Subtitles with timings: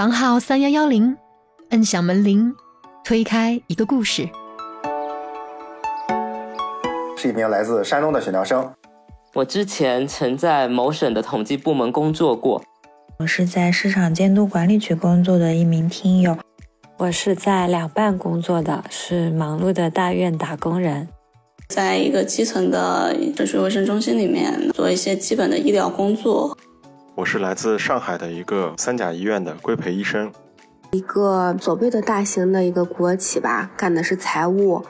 [0.00, 1.14] 房号三幺幺零，
[1.72, 2.54] 摁响门铃，
[3.04, 4.26] 推开一个故事。
[7.18, 8.72] 是一名来自山东的选调生。
[9.34, 12.62] 我之前曾在某省的统计部门工作过。
[13.18, 16.38] 我是在市场监督管理局工作的一名听友。
[16.96, 21.10] 我是在两办工作的，是忙碌的大院打工人。
[21.68, 26.56] 在一个基层的社区卫生中心里面做一些基本的医疗工作。
[27.20, 30.32] 我是来自上海的一个三甲医院的规培医生，
[30.92, 34.82] 一个左贝的大型的一个国企吧，干的是财务。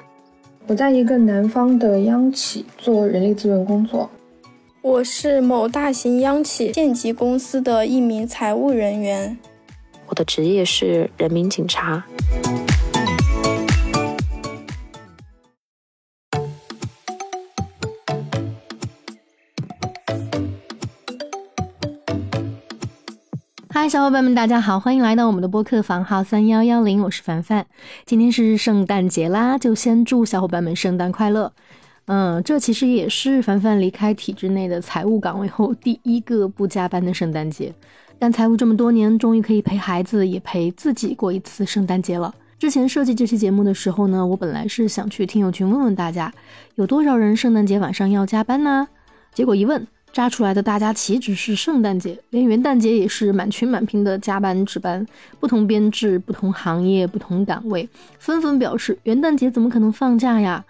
[0.69, 4.09] 我在一个南方的央企做人力资源工作。
[4.80, 9.37] 我是某大型央企县级公司的一名财务人员。
[10.06, 12.05] 我的职业是人民警察。
[23.91, 27.66] 小伙伴们，大家好，欢迎来到我们的播客房号三幺幺零，我是凡凡。
[28.06, 31.52] 今天是圣诞节啦，就先祝小伙伴们圣诞快乐。
[32.05, 37.74] 嗯，这其实也是凡凡离开体制内的财务岗位后第一个不加班的圣诞节。
[38.20, 42.33] 干财务这么多年，终于可以陪孩子也陪自己过一次圣诞节了。
[42.61, 46.33] 之前设计这期节目的时候呢，我本来是想去听友群问问大家，
[46.77, 48.86] 有多少人圣诞节晚上要加班呢？
[49.34, 49.84] 结果一问。
[50.12, 55.06] 扎出来的大家岂止是圣诞节，连元旦节也是满群满屏的加班值班，
[55.39, 60.64] 不同编制、不同行业、不同岗位，纷纷表示元旦节怎么可能放假呀？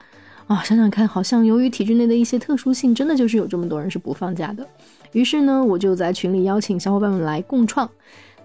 [0.47, 4.67] 啊，想想看，好像由于体制内的一些特殊性，真的就是有这么多人是不放假的。
[5.13, 7.89] 于是呢，我就在群里邀请小伙伴们来共创。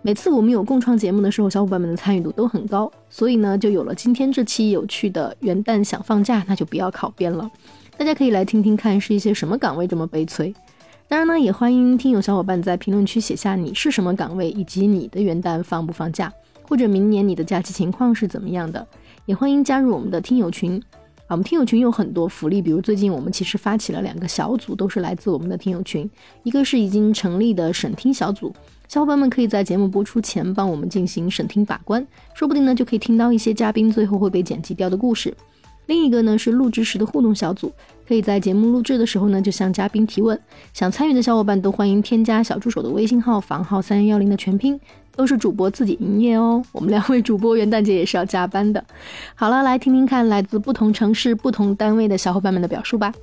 [0.02, 7.50] 每次我们有共创节目的时候，小伙伴们的参与度都很高，所以呢，就有了今天这期有趣的元旦想放假，那就不要考编了。
[7.98, 10.54] 大家可以来听听看，是一些什么岗位这么悲催。
[11.08, 16.34] 当然呢，也欢迎听友小伙伴在评论区写下你是什么岗位，以及你的元旦放不放假，
[16.64, 18.86] 或者明年你的假期情况是怎么样的。
[19.28, 20.82] 也欢迎加入我们的听友群
[21.28, 26.10] 啊，我们听友群有很多福利，比如最近我们其实发起了两个小组，都是来自我们的听友群，
[26.42, 28.52] 一个是已经成立的审听小组，
[28.88, 35.32] 小伙伴们可以在节目播出前帮我们进行审听把关，说不定呢就可以听到一些嘉宾最后会被剪辑掉的故事。
[35.86, 37.72] 另一个呢是录制时的互动小组，
[38.08, 40.40] 可以在节目录制的时候呢就向嘉宾提问。
[40.74, 44.80] 想参与的小伙伴都欢迎添加小助手的微信号房号三幺幺零的全拼，
[45.16, 46.64] 都是主播自己营业哦。
[46.72, 48.84] 我们两位主播元旦节也是要加班的。
[49.34, 53.14] 好了，来听听看来自不同城市、不同单位的小伙伴们的表述吧。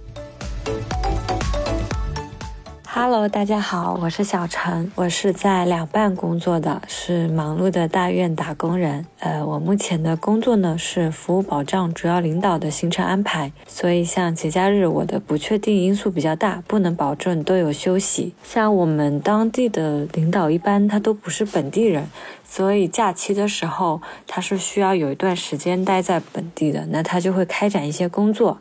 [2.95, 9.07] Hello，大家好，我是小陈，我是在两办工作的，是忙碌的大院打工人。
[9.21, 18.35] 呃，我目前的工作呢是服务保障主要领导的行程安排，所以像节假日，我的不确定因素比较大，不能保证都有休息。
[18.45, 22.11] 像我们当地的领导一般他都不是本地人，
[22.45, 28.59] 所以假期的时候他是需要有一段时间待在本地的，那他就会开展一些工作。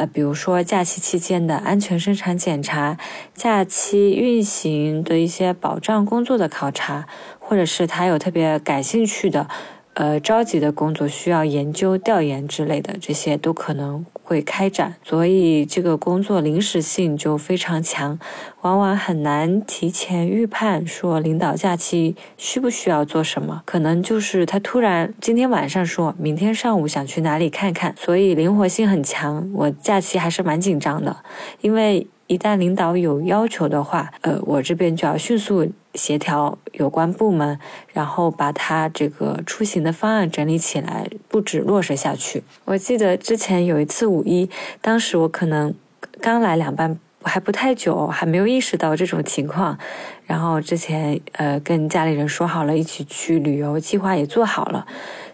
[0.00, 2.96] 呃，比如说假期期间的安全生产检查，
[3.34, 7.06] 假期运行的一些保障工作的考察，
[7.38, 9.46] 或者是他有特别感兴趣的。
[9.94, 18.18] 呃，着急的工作需要研究、调研之类的，这些都可能会开展，所以这个工作临时性就非常强，
[18.62, 29.50] 往往很难提前预判说领导假期需不需要做什么，可能就是他突然今天晚上说明天上午想去哪里看看，所以灵活性很强。
[29.54, 31.16] 我假期还是蛮紧张的，
[31.60, 32.06] 因为。
[32.30, 37.58] 一旦领导有要求的话，呃，我这边就要迅速协调有关部门，
[37.92, 42.44] 然后把他这个出行的方案整理起来，布置落实下去。
[42.66, 44.48] 我记得之前有一次五一，
[44.80, 45.74] 当时我可能
[46.20, 49.76] 刚来两班还不太久，还没有意识到这种情况。
[50.24, 54.86] 然后之前呃跟家里人说好了一起去旅游，计划也做好了，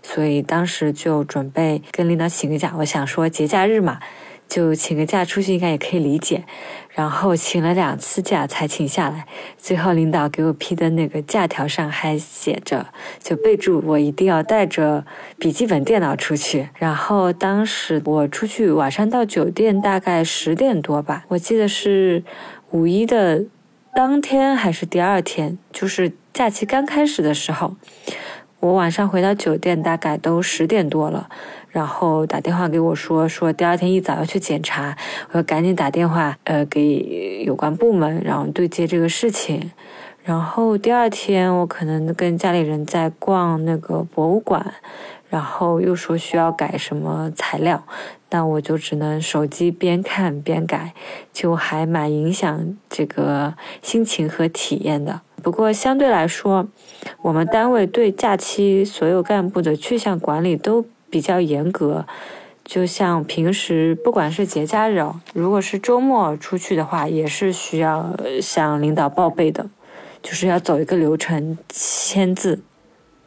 [0.02, 2.72] 所以当时就准备跟领导请个假。
[2.78, 3.98] 我想说节假日嘛。
[4.48, 6.44] 就请个假出去应该也可以理解，
[6.90, 9.26] 然后请了两次假才请下来，
[9.58, 12.86] 最后领导给我批的那个假条上还写着，
[13.18, 15.04] 就备注我一定要带着
[15.38, 16.68] 笔记本电脑出去。
[16.74, 22.22] 然后当时我出去晚上到酒店大概十点多吧，我记得是
[22.70, 23.44] 五一的
[23.94, 27.74] 当天还是第二天，就是假期刚开始的时候，
[28.60, 31.28] 我晚上回到酒店大概都十点多了。
[31.76, 34.96] 然后打电话给我说，说第二天一早要去检查，
[35.30, 39.70] 我要赶紧打电话，呃，给有关部门，然后对接这个事情。
[40.24, 44.72] 然后第二天我可能跟家里人在逛那个博物馆。
[45.28, 47.82] 然后又说需要改什么材料，
[48.30, 50.94] 那我就只能手机边看边改，
[51.32, 53.52] 就还蛮影响这个
[53.82, 55.20] 心情和体验的。
[55.42, 56.68] 不过相对来说，
[57.22, 62.04] 我们单位对假期所有干部的去向管理都比较严格。
[62.62, 65.02] 就像平时不管是节假日，
[65.32, 69.70] 如果是周末出去的话，也是需要向领导报备的，
[70.22, 72.60] 就是要走一个流程，签字，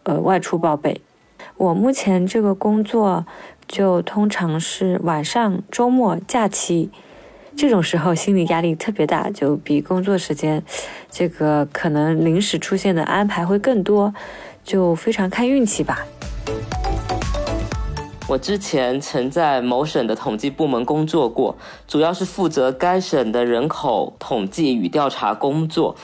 [0.04, 1.02] 呃，外出报备。
[1.58, 3.26] 我目前这个工作，
[3.68, 6.92] 就通常是晚上、周末、假期
[7.58, 10.62] 这种时候，心理压力特别大，就比工作时间，
[11.10, 14.14] 这个可能临时出现的安排会更多，
[14.64, 16.06] 就非常看运气吧。
[18.30, 21.56] 我之前曾在某省的统计部门工作过，
[21.88, 25.96] 主要是负责该省的人口统计与调查工作。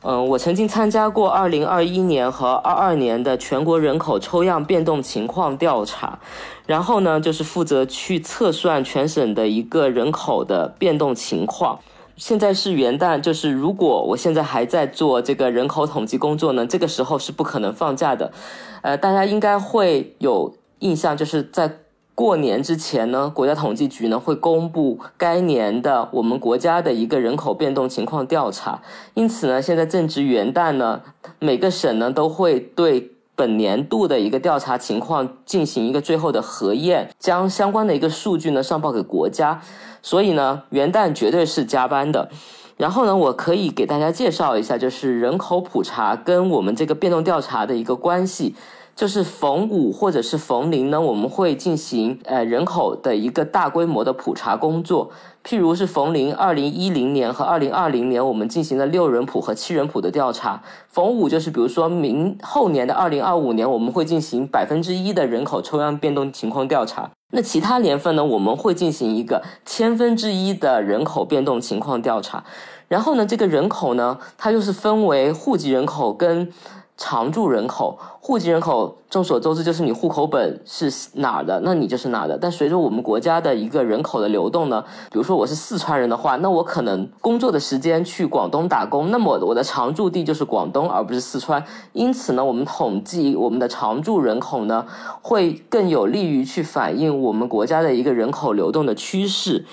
[0.00, 6.18] 嗯，我曾经参加过2021年和22年的全国人口抽样变动情况调查，
[6.64, 11.78] 然后呢，就是负责去测算全省的一个人口的变动情况。
[12.16, 18.32] 现在是元旦，就是如果我现在还在做这个人口统计工作呢，这个时候是不可能放假的。
[18.80, 20.54] 呃，大家应该会有。
[20.84, 21.78] 印象就是在
[22.14, 28.80] 过年之前呢，国家统计局呢会公布该年的我们国家的一个人口变动情况调查。
[29.14, 31.00] 因此呢，现在正值元旦呢，
[31.40, 39.60] 每个省呢都会对本年度的一个调查情况进行一个最后的核验，将相关的一个数据呢上报给国家。
[40.02, 42.28] 所以呢，元旦绝对是加班的。
[42.76, 48.54] 然后呢，我可以给大家介绍一下，就是人口普查跟我们这个变动调查的一个关系。
[48.94, 55.10] 就是逢五或者是逢零呢，我们会进行呃人口的一个大规模的普查工作。
[55.44, 60.62] 譬如是逢零，二零一零年和二零二零年，我们进行了六人谱和七人谱的调查。
[60.88, 67.10] 逢五就是比如说明后年的二零二五年，我们会进行百分之一的人口抽样变动情况调查。
[67.32, 72.44] 那其他年份呢，我们会进行一个千分之一的人口变动情况调查。
[72.86, 76.52] 然后呢，这个人口呢，它就是分为户籍人口跟。
[76.96, 82.38] 常住人口、户籍人口，众所周知就是你户口本是哪儿的，那你就是哪儿的。
[82.38, 91.62] 但随着我们国家的一个人口的流动呢，比如说我是四川人的话，那我可能工作的时间去广东打工，那么我的常住地就是广东，而不是四川。
[91.92, 94.86] 因此呢，我们统计我们的常住人口呢，
[95.20, 99.64] 会更有利于去反映我们国家的一个人口流动的趋势。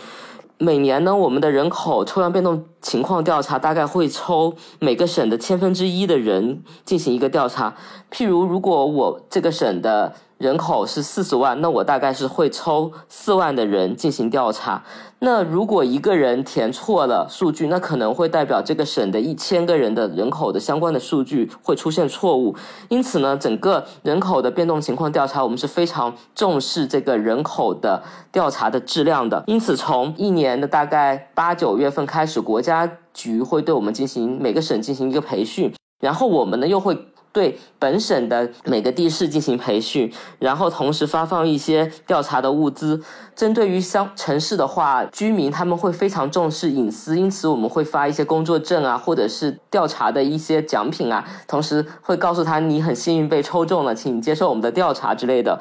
[0.58, 7.76] 每年呢，我们的人口抽样变动情况调查大概会抽每个省的千分之一的人进行一个调查。
[8.12, 14.84] 譬如，如果我这个省的人口是四十万，那我大概是会抽四万的人进行调查。
[15.24, 22.56] 那如果一个人填错了数据，那可能会代表这个省的一千个人的人口的相关的数据会出现错误。
[22.90, 28.02] 因此呢，整个人口的变动情况调查，我们是非常重视这个人口的
[28.32, 29.44] 调查的质量的。
[29.46, 36.98] 因此，从一年的大概八九月份开始，国家家局会对我们进行每个省进行一个培训，然后我们呢又会。
[37.34, 43.02] 对本省的每个地市进行培训，然后同时发放一些调查的物资。
[43.34, 55.58] 针对于乡城市的话，居民他们会非常重视隐私，因此我们会发一些工作证啊，或者是调查的一些奖品啊，同时会告诉他你很幸运被抽中了，请接受我们的调查之类的。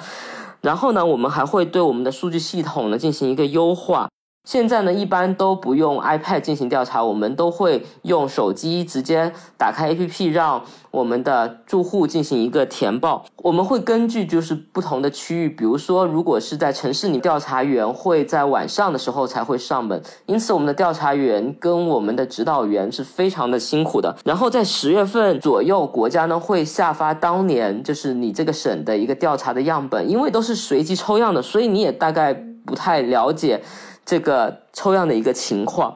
[0.62, 4.08] 然后呢，我们还会对我们的数据系统呢进行一个优化。
[4.42, 13.24] 现在呢，一般都不用 iPad 进行调查，我们都会用手机直接打开 APP，让我们的住户进行一个填报。
[13.36, 24.16] 我们会根据就是不同的区域，比如说如果是在城市里，调查员会在晚上的时候才会上门，因此我们的调查员跟我们的指导员是非常的辛苦的。
[24.24, 33.62] 然后在十月份左右，国家呢会下发当年就是你这个省的一个调查的样本，因为都是随机抽样的，所以你也大概不太了解。
[34.10, 35.94] 这个抽样的一个情况，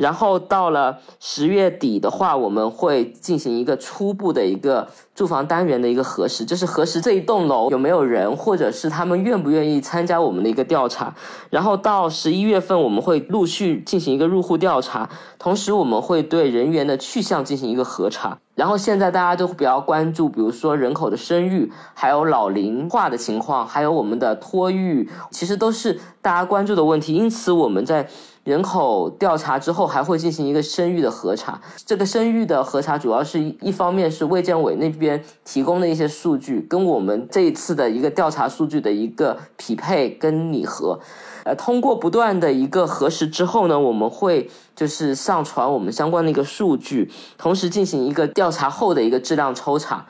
[0.00, 4.88] 然后到了十月底的话，我们会进行一个初步的一个。
[5.12, 11.14] 住房单元的一个核实，就是核实这一栋楼有没有人，或者是他们愿不愿意参加我们的一个调查。
[11.50, 15.06] 然后到十一月份，我们会陆续进行一个入户调查，
[15.38, 18.38] 同时我们会对人员的去向进行一个核查。
[18.54, 27.12] 然后现在大家都比较关注，比如说人口的生育，还有老龄化的情况，还有我们的托育，其实都是大家关注的问题。
[27.12, 28.08] 因此我们在。
[28.44, 31.60] 人口调查之后，还会进行一个生育的核查。
[31.84, 40.98] 这个生育的核查主要是一方面是卫健委那边提供的一些数据，跟我们这一次的一个调查数据的一个匹配跟拟合。
[41.44, 50.06] 呃，通过不断的一个核实之后呢，我们会就是上传我们相关的一个数据，同时进行一个调查后的一个质量抽查。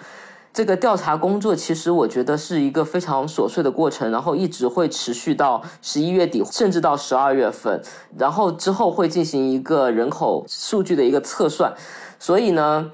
[0.53, 7.81] 这个调查工作其实我觉得是一个非常琐碎的过程，然后一直会持续到十一月底，甚至到十二月份，
[8.19, 11.73] 然后之后会进行一个人口数据的一个测算。
[12.19, 12.91] 所以呢，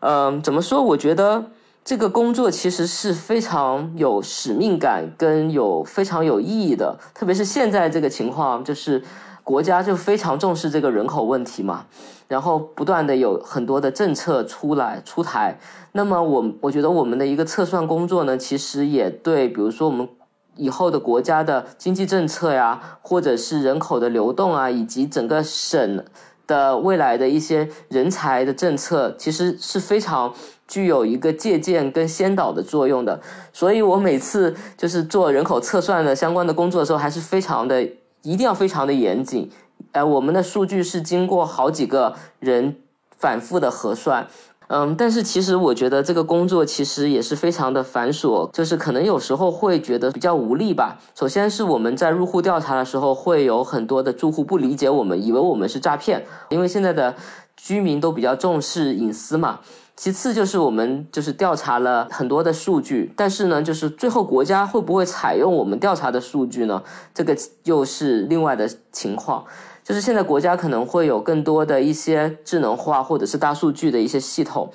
[0.00, 0.82] 嗯，怎么说？
[0.82, 1.44] 我觉得
[1.84, 9.00] 这个工作其实是非常有使命感跟有非常有意义的，特别是现在这个情况，就是
[9.46, 11.86] 国家就非常重视这个人口问题嘛。
[12.26, 15.56] 然后不断的有很多的政策出来出台，
[15.92, 20.08] 那么我我觉得我们的一个测算工作呢，其实也对，比如说我们
[20.56, 26.04] 以后的国家的经济政策呀，或者是人口的流动啊，以及整个省
[26.48, 30.34] 的未来的一些人才的政策，其实是非常
[30.66, 33.20] 具有一个借鉴跟先导的作用的。
[33.52, 37.88] 所以我每次就是做人口测算的相关的工作的时候，还是非常的
[38.26, 39.50] 一定要非常的严谨。
[39.92, 42.76] 呃，我们的数据是经过好几个人
[43.16, 44.26] 反复的核算，
[44.66, 50.98] 嗯，但是其实我觉得这个工作其实也是非常的繁琐，就是可能有时候会觉得比较无力吧。
[51.14, 57.14] 首先是我们在入户调查的时候，会有很多的住户不理解我们，以为我们是诈骗，因为现在的
[57.56, 59.60] 居民都比较重视隐私嘛。
[59.96, 66.82] 其次就是我们就是调查了很多的数据，但是呢，就是最后国家会不会采用我们调查的数据呢？
[67.14, 67.34] 这个
[67.64, 69.42] 又是另外的情况。
[69.82, 74.70] 就是现在国家可能会有更多的一些智能化或者是大数据的一些系统，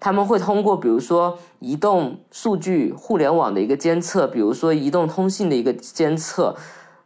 [0.00, 6.56] 他们会通过比如说移动数据、互联网的一个监测，比如说移动通信的一个监测，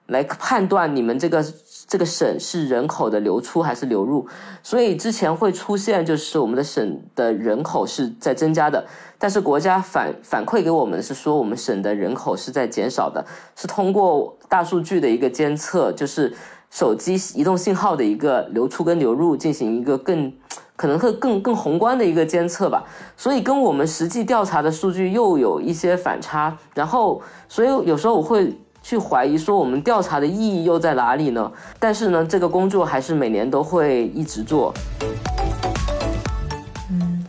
[0.07, 1.45] 来判断你们这个
[1.91, 4.27] 这个省是人口的流出还是流入。
[4.63, 8.87] 所以之前会出现就是我们的省的人口是在增加的，
[9.19, 13.23] 但是国家反反馈给我们是说我们省的人口是在减少的，
[13.55, 16.33] 是通过大数据的一个监测，就是。
[16.73, 20.33] 手机移动信号的一个流出跟流入进行一个更
[20.77, 22.85] 可能会更更宏观的一个监测吧，
[23.17, 31.51] 所以跟我们实际调查的数据又有一些反差，然后所以有时候我会去怀疑说我们调查的意义又在哪里呢？
[31.79, 34.73] 但是呢，这个工作还是每年都会一直做。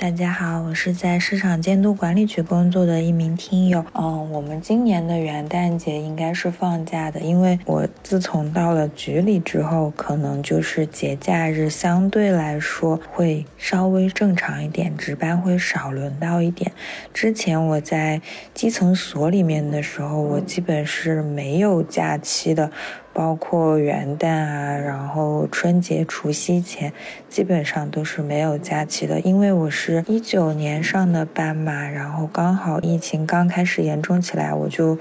[0.01, 3.85] 大家好，我是在市场监督管理局工作的一名听友。
[3.93, 16.71] 嗯，我们今年的元旦节应该是放假的，因为我自从到了局里之后，可能就是节假日相对来说会稍微正常一点，值班会少轮到一点。
[17.13, 18.19] 之前我在
[18.55, 22.71] 基层所里面的时候，我基本是没有假期的。
[23.13, 26.91] 包括元旦啊，然后春节、除夕前，
[27.29, 29.19] 基本上都是没有假期的。
[29.19, 34.97] 因为我是一九年上的班嘛，然后刚好疫情刚开始严重起来，我就。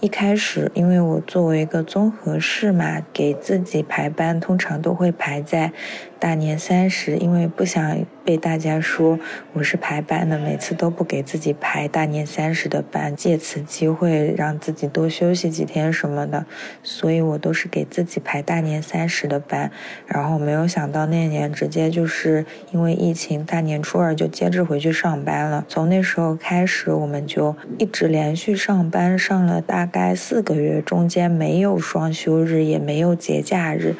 [0.00, 5.72] 一开始，因为我作为一个综合室嘛，给自己排班，通常都会排在
[6.20, 9.18] 大年三十，因为不想被大家说
[9.54, 16.46] 我是排班的，每次都不给自己排大年三十的班，借此机会让自己多休息几天什么的，
[16.84, 19.72] 所以我都是给自己排大年三十的班。
[20.06, 25.64] 然后没有想到那年直接就是因为疫情，大年初二就接着回去上班了。
[25.66, 29.88] 从那时候开始，我们就一直连续上班，上了大。
[29.90, 33.94] 概四个月，中间没有双休日，也没有节假日。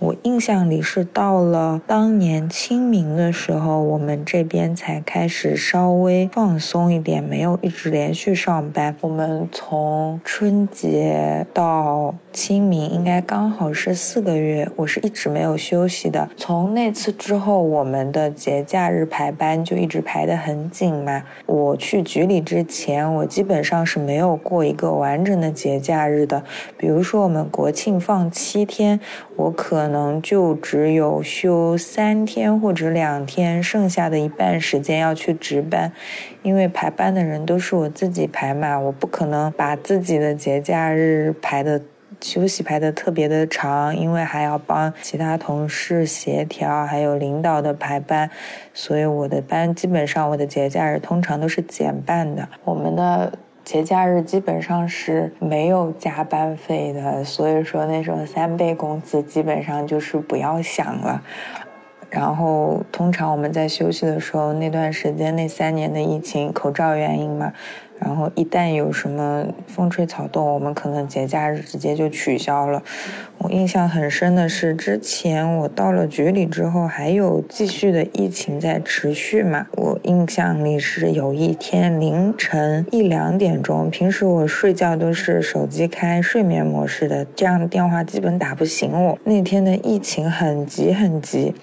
[0.00, 8.96] 我印象里是到了当年清明的时候，我们这边才开始稍微放松一点，没有一直连续上班。
[9.00, 16.28] 我们从春节到清明，应该刚好是四个月，我是一直没有休息的。
[16.36, 21.22] 从那次之后，我们的节假日排班就一直排得很紧嘛。
[21.46, 25.18] 我去局里之前，我基本上是没有过一个完。
[25.28, 26.42] 整的节假日的，
[26.78, 28.98] 比如说我们国庆放七天，
[29.36, 35.90] 我可能就只有休有三天或者两天，剩下的一半时间要去值班，
[36.42, 41.80] 因为排班的人都是我自己排嘛，我不可能把自己的节假日排的
[42.20, 48.30] 休息排的特别的长，因为还要帮其他同事协调，还有领导的排班，
[48.74, 53.32] 所以我的班基本上我的节假日通常都是减半的，我们的。
[53.68, 61.22] 节假日基本上是没有加班费的，所以说那种三倍工资基本上就是不要想了。
[62.08, 67.52] 然后通常我们在休息的时候，那段时间那三年的疫情，口罩原因嘛。
[68.00, 72.82] 然后一旦有什么风吹草动，我们可能节假日直接就取消了。
[73.38, 79.66] 我印象很深的是，之前我到了局里之后，还有继续的疫情在持续嘛。
[79.72, 89.18] 我印象里是有一天凌晨一两点钟，平时我睡觉都是手机开睡眠模式的，这样电话基本打不醒我。
[89.24, 91.54] 那天的疫情很急很急。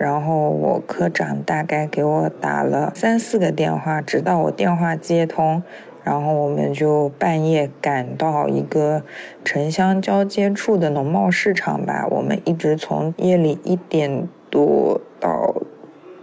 [0.00, 5.62] 然后我科长大概给我打了三四个电话，直到我电话接通，
[6.02, 9.02] 然后我们就半夜赶到一个
[9.44, 12.06] 城乡交接处的农贸市场吧。
[12.10, 15.54] 我们一直从夜里一点多到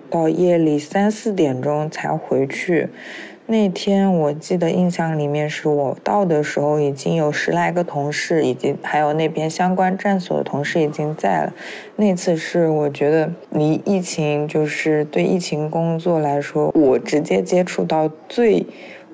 [0.10, 2.89] 到夜里三四点钟才回去。
[3.49, 11.53] 那天我记得印象里面是我到的时候已经有十来个同事，以及还有那边相关站所的同事已经在了。
[11.95, 18.65] 那次是我觉得离疫情就是对疫情工作来说，我直接接触到最。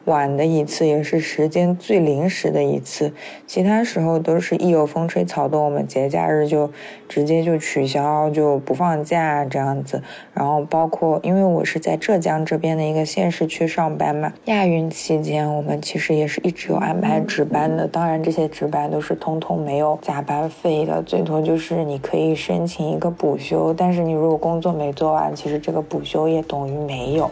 [0.06, 3.14] 晚的一次，也是时间最临时的一次。
[3.48, 6.70] 其他时候都是一有风吹草动，我们节假日就
[7.08, 10.02] 直接就取消，就不放假这样子。
[10.34, 17.88] 然后包括，因为我是在浙江这边的一个县市区上班嘛，亚运期间我们其实也是一直有安排值班的。
[17.88, 23.74] 当然，这些值班都是通通没有加班费的，最多就是你可以申请一个补休。
[23.74, 27.32] 但是你如果工作没做完，其实这个补休也等于没有。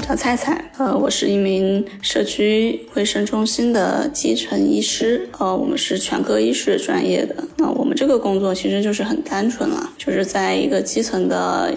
[0.00, 7.36] 叫菜菜，呃，我是一名社区卫生中心的基层医师，呃，我们是全科医师专业的。
[7.58, 11.72] 那我们这个工作其实就是很单纯了，就是在一个基层的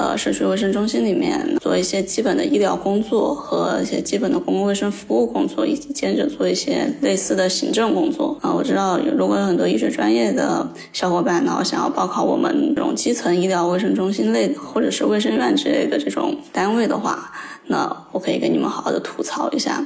[0.00, 8.38] 呃社区卫生中心里面做一些基本的医疗工作和一些基本的公共卫生服务工作，以及兼职做一些类似的行政工作。
[8.40, 17.30] 啊，我知道如果有很多医学专业的小伙伴，然后想要报考我们这种基层医疗卫生中心类或者是卫生院之类的这种单位的话。
[17.66, 19.84] 那我可以跟你们好好的吐槽一下，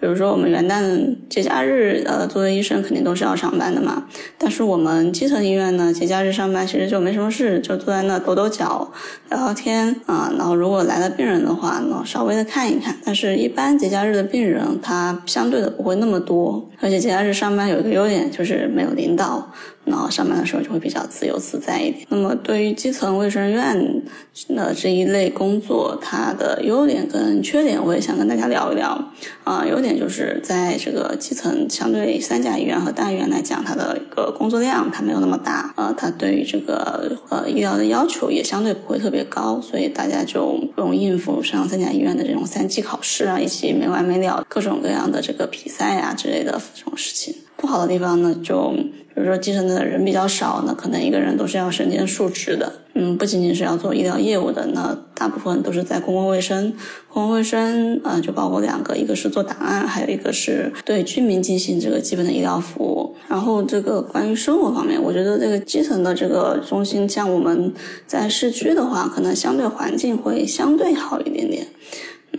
[0.00, 4.04] 比如说我们元旦节假日，呃，作为医生肯定都是要上班的嘛。
[4.36, 8.92] 但是我们基层医院呢，节假日上班其实就没什么事，就坐在那抖抖脚、
[9.30, 10.30] 聊聊天啊。
[10.36, 12.94] 然后如果来了病人的话，呢稍微的看一看。
[13.04, 19.50] 但是一般节假日的病人，他相对的不会那么多，而且节假日上班有一个优点就是没有领导。
[19.84, 22.06] 然后上班的时候就会比较自由自在一点。
[22.08, 24.02] 那么对于基层卫生院
[24.48, 29.12] 的这一类工作，它的优点跟缺点，我也想跟大家聊一聊。
[29.44, 35.72] 啊，优点就是在这个基层，相对三甲医院和大医院来讲，它的一个工作量它没有那么大。
[35.76, 47.34] 呃，它对于这个呃医疗的要求也相对不会特别高，所以大家就不用应付上三甲医院的这种三级考试啊，以及没完没了各种各样的这个比赛啊之类的这种事情。
[47.64, 48.74] 不好的地方呢，就。
[49.16, 52.72] 比如说基层的人比较少，那可能一个人都是要身兼数职的。
[52.94, 56.72] 嗯，不仅仅是要做医疗业务的，那大部分都是在公共卫生。
[57.08, 63.14] 公共卫生啊，就包括两个，一个是做档案，还有一个是对居民进行这个基本的医疗服务。
[63.28, 67.72] 然后这个关于生活方面，我觉得这个基层的这个中心，像我们
[68.08, 71.64] 在市区的话，可能相对环境会相对好一点点。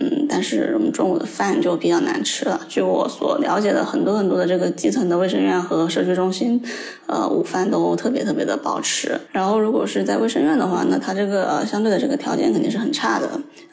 [0.00, 2.60] 嗯，但是我们中午的饭就比较难吃了。
[2.68, 6.62] 据我所了解的，很多很多的这个基层的卫生院和社区中心，
[7.06, 9.18] 呃，午饭都特别特别的不好吃。
[9.32, 13.28] 然后如果是在卫生院的话，那它这个相对的这个条件肯定是很差的。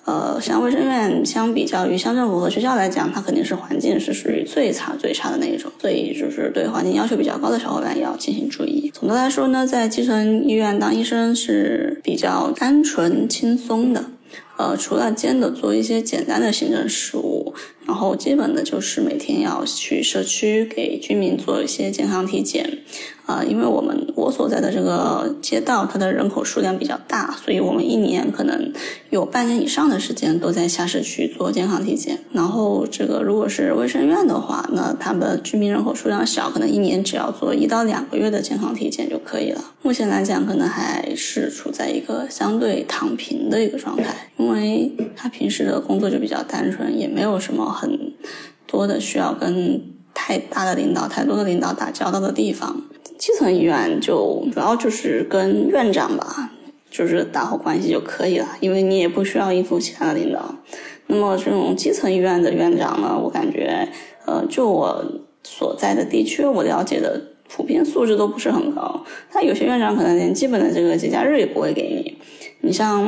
[0.06, 5.72] 呃，像卫生院相比较于乡政府和学校来讲，它肯定是环境是属于最差最差的那一种。
[5.80, 8.92] 所以就是对环境要求比较高的小伙伴要进行注意。
[8.94, 14.04] 总的来说呢，在基层医院当医生是比较单纯轻松的。
[14.56, 17.54] 呃，除了兼的做一些简单的行政事务，
[17.86, 22.80] 然后基本的就是每天要去社区给居民做一些健康体检。
[23.26, 28.74] 啊，因为我们我所在的这个街道，它的人口数量比较大，所以我们一年可能
[29.12, 32.20] 有半年以上的时间都在下市区做健康体检。
[32.34, 39.62] 然后这个如果是卫生院的话，那他们居民人口数量小，可能一年只要做一到两个月的健康体检就可以了。
[39.82, 48.14] 目前来讲，可能还是处在一个相对躺平的一个状态，因为他平时的工作就比较单纯，也没有什么很
[48.68, 49.82] 多的需要跟
[50.14, 52.82] 太大的领导、太多的领导打交道的地方。
[53.18, 56.52] 基层医院就主要就是跟院长吧，
[56.89, 60.56] 就是打好关系就可以了，因为你也不需要应付其他的领导。
[61.08, 63.88] 那么这种基层医院的院长呢，我感觉，
[64.26, 65.04] 呃，就我
[65.44, 69.04] 所在的地区，我了解的普遍素质都不是很高。
[69.30, 72.18] 他有些院长可能连基本的这个节假日也不会给你。
[72.65, 73.06] 你像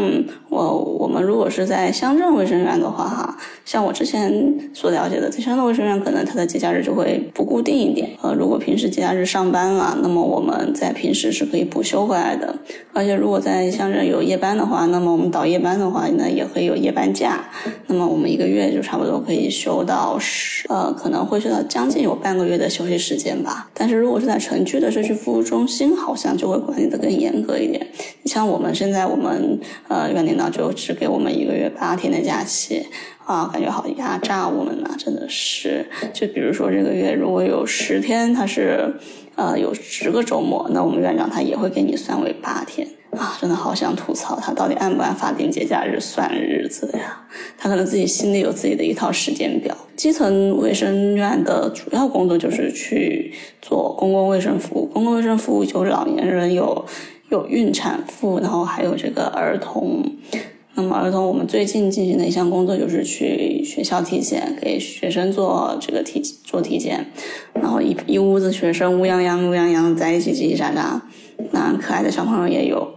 [0.49, 8.09] 我，我们如果是在乡镇卫生院的话，哈，像我之前所了解的，在乡镇卫生院，可能它的节假日就会不固定一点。
[8.21, 12.53] 呃，如果平时节假日上班了，那么我们在平时是可以补休回来的。
[12.91, 17.45] 而且如果在乡镇有夜班的话，那么我们倒夜班的话，那也可以有夜班假。
[17.87, 23.69] 那么我们一个月就差不多可以休到十，呃，可能会休到将近有半个月的休息时间吧。
[23.73, 27.87] 但是如果是在城区的社区服务中心，好像就会管理的更严格一点。
[28.21, 29.44] 你像我们现在我们。
[29.87, 32.85] 呃，院领导就只给我们一个月八天的假期
[33.25, 35.85] 啊，感觉好压榨我们呐，真的是。
[36.13, 38.93] 就比如说这个月如果有十天他是
[39.35, 47.27] 呃，有十个周末，那我们院长他也会给你算为八天啊，真的好想吐槽他到底按不按法定节假日算日子呀？
[47.57, 49.75] 他可能自己心里有自己的一套时间表。
[49.97, 56.85] 基层卫生院的主要工作就是去做公共卫生服务，公共卫生服务有老年人，有
[57.29, 60.03] 有孕产妇，然后还有这个儿童。
[60.77, 67.05] 那么儿童，我们最近进行的一项工作就是去学校体检，给学生做这个体做体检，
[67.53, 70.99] 然后一一屋子学生乌泱泱乌泱泱在一起叽叽喳喳，
[71.51, 72.93] 那可爱的小朋友也有。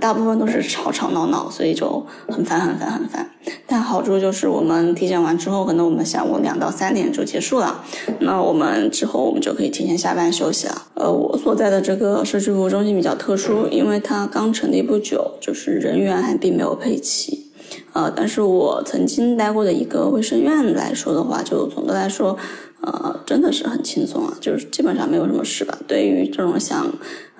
[0.00, 3.28] 大部分都是吵吵闹闹，所以就很烦很烦很烦。
[3.66, 7.82] 但好处就是我们体检完之后，可能我们下午两到三点就结束了。
[8.20, 10.82] 那我们之后我们就可以提前下班休息了。
[10.94, 17.50] 呃，我所在的这个社区服务中心比较特殊，因为它刚成立不久，就是人员还并没有配齐。
[17.92, 22.36] 呃，但是我曾经待过的一个卫生院来说的话，就总的来说，
[22.82, 25.76] 呃，真的是很轻松啊，就是基本上没有什么事吧。
[25.88, 26.86] 对于这种想。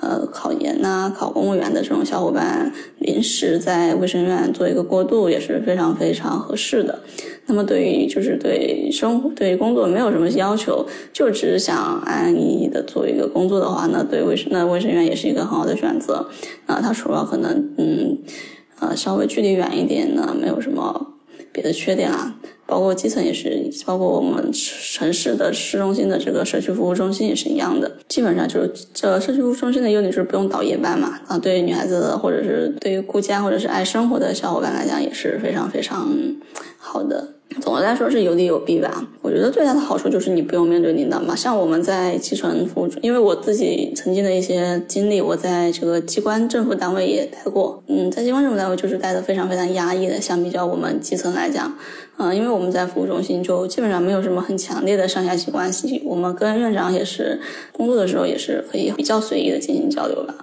[0.01, 7.01] 呃，考研呐，考公务员的这种小伙伴，临时在卫生院做一个过渡也是非常非常合适的。
[7.47, 16.29] 那么，对于就是对生活、对工作没有什么要求，就只想安安逸逸的做一个工作的话，那对卫生那卫生院也是一个很好的选择。
[16.67, 18.19] 那，它除了可能嗯
[18.81, 21.15] 呃稍微距离远一点呢，没有什么
[21.53, 22.37] 别的缺点啊。
[22.67, 27.91] 包括基层也是，包括我们城市的市中心的这个社区服务中心也是一样的。
[28.09, 36.09] 基本上就是这社区服务中心的优点就是不用倒夜班嘛，啊，对于女孩子或者是对于顾家或者是爱生活的小伙伴来讲也是非常非常
[36.79, 37.36] 好的。
[37.61, 39.09] 总的来说是有利有弊吧。
[39.23, 41.35] 我觉得最大的好处就是你不用面对领导嘛。
[41.35, 47.83] 像我们在基层服务，因为我自己曾经的一些经历，我在这个机关政府单位也待过。
[47.87, 50.21] 嗯，在机关政府单位就是待的非常非常压抑的。
[50.21, 51.73] 相比较我们基层来讲，
[52.19, 56.03] 嗯，因为我们在服务中心就基本上没有什么很强烈的上下级关系。
[56.05, 57.41] 我们跟院长也是
[57.73, 60.35] 工作的时候也是可以比较随意的进行交流吧。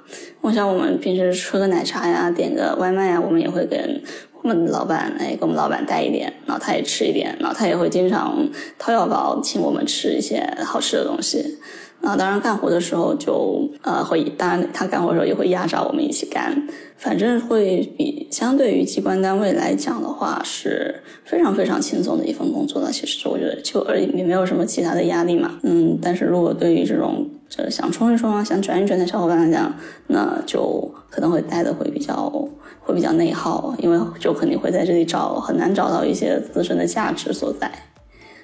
[0.42, 4.02] 我想我们平时喝个奶茶呀，点个外卖呀，我们也会跟。
[4.44, 8.38] 我们老板哎，给我们老板带一点，然后他也吃一点，然后他也会经常
[8.78, 11.58] 掏腰包请我们吃一些好吃的东西。
[12.02, 16.68] 那当然干活的时候就呃会，当然他干活的时候也会压榨我们一起干。
[16.98, 22.92] 反正会比相对于机关单位来讲的话，是非常非常轻松的一份工作了。
[22.92, 25.58] 其实我觉得就而也没有什么其他的压力嘛。
[25.64, 29.74] 嗯，但是如果对于这种这想冲一冲啊，想转一转的小伙伴来讲，
[30.08, 32.50] 那就可能会待的会比较。
[32.86, 37.72] 会比较内耗，因为就肯定会在这里找很难找到一些自身的价值所在。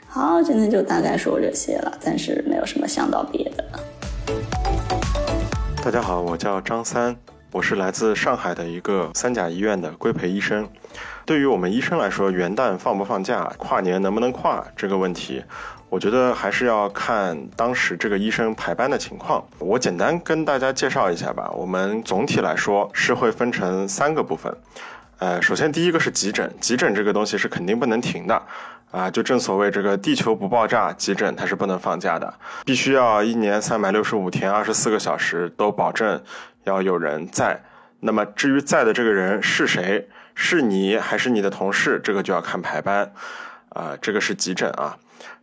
[0.07, 3.65] 好，今天就大概说这些了，暂时没有什么想到别的。
[5.83, 7.15] 大家好，我叫张三，
[7.51, 10.67] 我是来自上海的一个三甲医院的规培医生。
[11.25, 15.43] 对于我们医生来说，元旦放不放假，跨年能不能跨这个问题。
[15.89, 19.43] 我觉得还是要看当时这个医生排班的情况。
[19.57, 21.49] 我简单跟大家介绍一下吧。
[21.51, 24.55] 我们总体来说是会分成三个部分。
[25.17, 28.41] 呃，首先第一个是急诊，急诊这个东西是肯定不能停的
[28.91, 29.09] 啊。
[29.09, 32.31] 就正所谓这个地球不爆炸，急诊它是不能放假的，
[32.63, 36.21] 必须要一年三百六十五天，二十四个小时都保证
[36.65, 37.59] 要有人在。
[37.99, 43.11] 那么至于在的这个人是谁，是你还是你的同事，这个就要看排班
[43.69, 43.97] 啊。
[43.99, 44.95] 这个是急诊啊。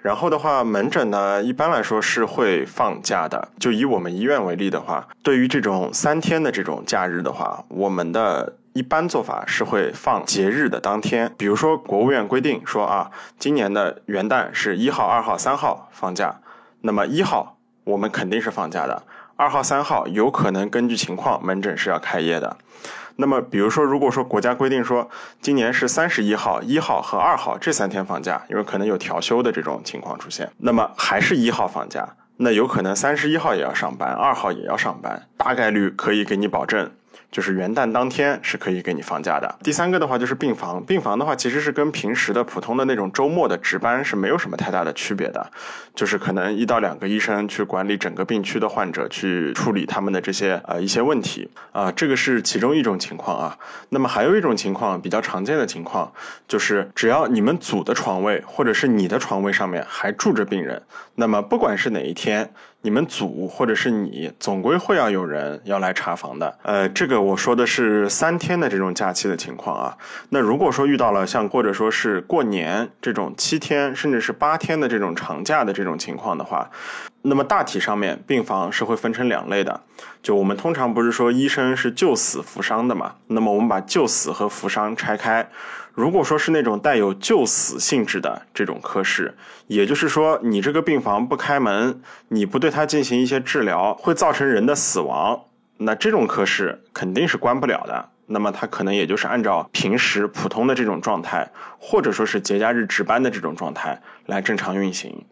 [0.06, 3.48] 然后的话，门诊呢，一般来说是会放假的。
[3.58, 11.34] 就以我们医院为例的话，对于这种三天的这种假日的话，我们的一般做法是会放节日的当天。
[11.36, 16.36] 比如说，国务院规定说啊，今年的元旦是一号、二号、三号放假，
[16.82, 19.02] 那么一号我们肯定是放假的，
[19.34, 22.56] 二号、三号有可能根据情况门诊是要开业的。
[23.16, 25.08] 那么，比如说，如果说国家规定说
[25.40, 36.90] 今年是三十一号、一号和二号这三天放假，因为可能有调休的这种情况出现，那么还是一号放假，那有可能三十一号也要上班，二号也要上班，大概率可以给你保证。
[37.36, 39.56] 就是元旦当天是可以给你放假的。
[39.62, 45.50] 第三个的话就是病房，病房的话其实是跟平时的普通的那种周末的值班是没有什么太大的区别的，
[45.94, 53.58] 就是可能一到两个医生去管理整个病区的患者，去处理他们的这些呃一些问题啊，这个是其中一种情况啊。
[53.90, 56.10] 那么还有一种情况比较常见的情况，
[56.48, 60.80] 就是只要你们组的床位或者是你的床位上面还住着病人，
[61.16, 62.54] 那么不管是哪一天。
[62.86, 66.56] 你们组或者是你，总归会要有人要来查房的。
[66.62, 69.98] 呃，这个我说的是三天的这种假期的情况啊。
[70.28, 76.70] 那如果说遇到了像或者说是过年这种七天甚至是八天的这种长假的这种情况的话，
[77.28, 79.80] 那么大体上面，病房是会分成两类的。
[80.22, 83.16] 就我们通常不是说医生是救死扶伤的嘛？
[83.26, 85.48] 那么我们把救死和扶伤拆开。
[85.92, 89.34] 如果说是那种带有救死性质的这种科室，
[89.66, 95.40] 也就是说你这个病房不开门，你不对它进行一些治疗，会造成人的死亡，
[95.78, 98.10] 那这种科室肯定是关不了的。
[98.26, 105.24] 那么它可能也就是按照平时普通的这种状态，或者说是节假日值班的这种状态来正常运行。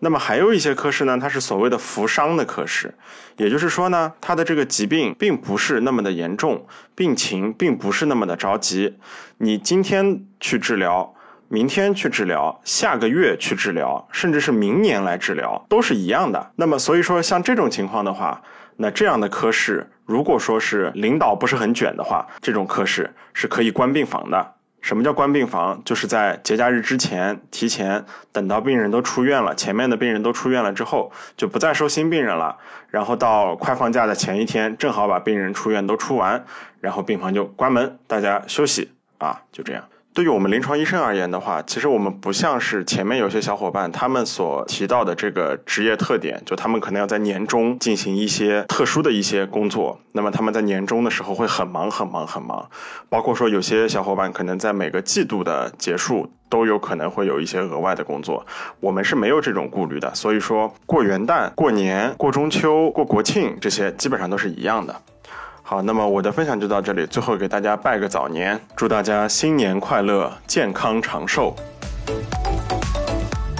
[0.00, 2.94] 那么还有一些科室呢，它是所谓的扶伤的科室，
[3.36, 8.96] 也就是说呢，它的这个疾病并不是那么的严重，病情并不是那么的着急。
[9.38, 11.14] 你今天去治疗，
[11.48, 16.52] 明天去治疗，下个月去治疗，甚至是明年来治疗，都是一样的。
[16.56, 18.42] 那么所以说，像这种情况的话，
[18.76, 24.54] 那这样的科室，如果说是领导不是很卷的话，这种科室是可以关病房的。
[24.80, 25.82] 什么叫关病房？
[25.84, 32.58] 就是在节假日之前，提前等到病人都出院了，前面的病人都出院了之后，就不再收新病人了。
[32.88, 36.44] 然后到快放假的前一天，正好把病人出院都出完，
[36.80, 39.84] 然后病房就关门，大家休息啊，就这样。
[40.18, 52.68] 对于我们临床医生而言的话，其实我们不像是前面有些小伙伴他们所提到的这个职业特点，就他们可能要在年终进行一些特殊的一些工作，那么他们在年终的时候会很忙很忙很忙，
[53.08, 58.44] 包括说有些小伙伴可能在每个季度的结束都有可能会有一些额外的工作，
[58.80, 65.00] 我们是没有这种顾虑的，所以说过元旦、过年、过中秋、过国庆这些基本上都是一样的。
[65.70, 67.04] 好，那么我的分享就到这里。
[67.04, 71.54] 最后给大家拜个早年，祝大家新年快乐，健康长寿。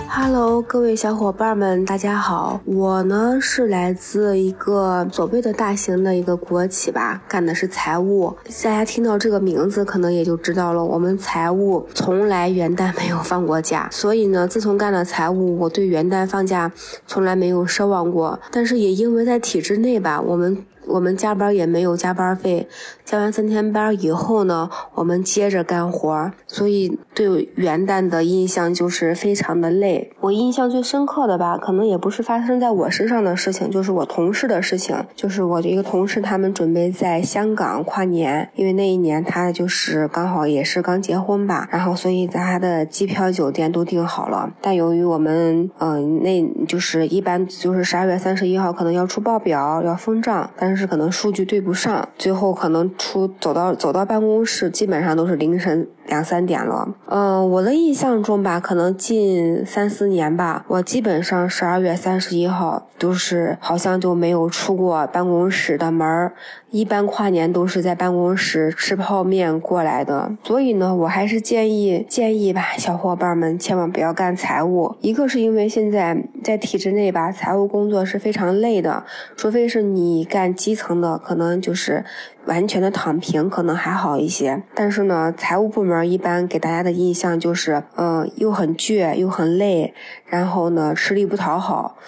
[0.09, 2.63] Hello，各位小伙伴们，大家好。
[2.65, 8.35] 我呢是来自一个所谓的大型的一个国企吧，干的是财务。
[8.65, 13.87] 大家听到这个名字，可能也就知道了，我们财务从来元旦没有放过假。
[13.93, 16.73] 所以呢，自从干了财务，我对元旦放假
[17.07, 18.41] 从来没有奢望过。
[18.51, 20.65] 但是也因为在体制内吧，我们。
[20.89, 22.67] 我们加班也没有加班费，
[23.05, 30.11] 加完三天班以后呢，我们接着干活，所以对元旦的印象就是非常的累。
[30.21, 34.97] 我印象最深刻的吧，可能也不是发生在我身上的事情，就是我同事的事情。
[35.15, 44.51] 就是我的一个同事，他们准备在香港跨年，因为那一年他就是刚好也是刚结婚吧，然后所以在他的机票、酒店都订好了。
[44.63, 50.78] 但由于我们，嗯，那就是一般就是十二月三十一号可能要出报表，要封账，但是。
[50.79, 55.87] 是可能数据对不上，最后可能出走到走到办公室，基本上都是凌晨。
[56.07, 66.33] 两三点了，嗯，我的印象中吧，可能近三四年吧，我基本上十二月三十一号都是好像就没有出过办公室的门儿，
[66.71, 70.33] 一般跨年都是在办公室吃泡面过来的。
[70.45, 74.95] 所以呢，我还是建议建议吧，小伙伴们千万不要干财务。
[75.01, 79.05] 一个是因为现在在体制内吧，财务工作是非常累的，
[79.37, 82.05] 除非是你干基层的，可能就是。
[82.47, 89.93] 完全的躺平可能还好一些，但是呢，财务部门一般给大家的印象就是，嗯，又很倔又很累，
[90.25, 91.99] 然后呢，吃力不讨好，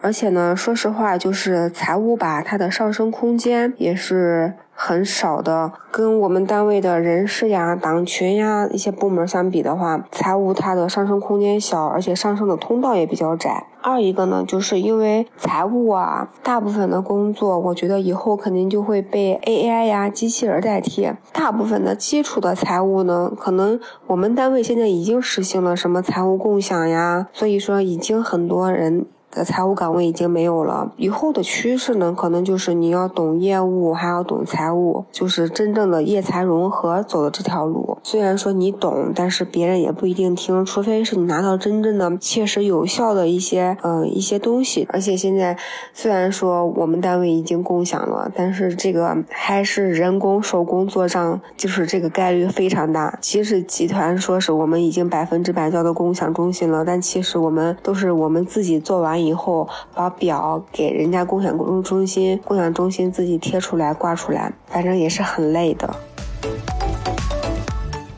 [0.00, 4.54] 而且呢，说实话，就是财务吧，它的上升空间也是。
[4.80, 13.66] 很少的，跟我们单位的人事呀、党群呀一些部门相比的话，财务它的上升空间小，而且上升的通道也比较窄。
[13.82, 21.10] 二一个呢，就是因为财务啊，大部分的工作，我觉得以后肯定就会被 AI 呀、机器人代替。
[21.32, 29.04] 大部分的基础的财务呢，可能我们单位现在已经实行了什么财务共享呀，所以说已经很多人。
[29.30, 37.98] 的财务岗位已经没有了，以后的趋势呢，可能就是你要懂业务，还要懂财务，就是真正的业财融合走的这条路。
[38.02, 44.86] 虽然说你懂，但是别人也不一定听，除非是你拿到真正的、切实有效的一些，嗯，一些东西。
[44.90, 45.58] 而且现在
[45.92, 53.18] 虽然说我们单位已经共享了，但是这个还是人工手工做账，就是这个概率非常大。
[53.20, 59.17] 其实集团说是我们已经百分之百交到共享中心了，但其实我们都是我们自己做完。
[59.18, 65.94] 以后把表给人家共享中中心，共享中心自己贴出来挂出来，反正也是很累的。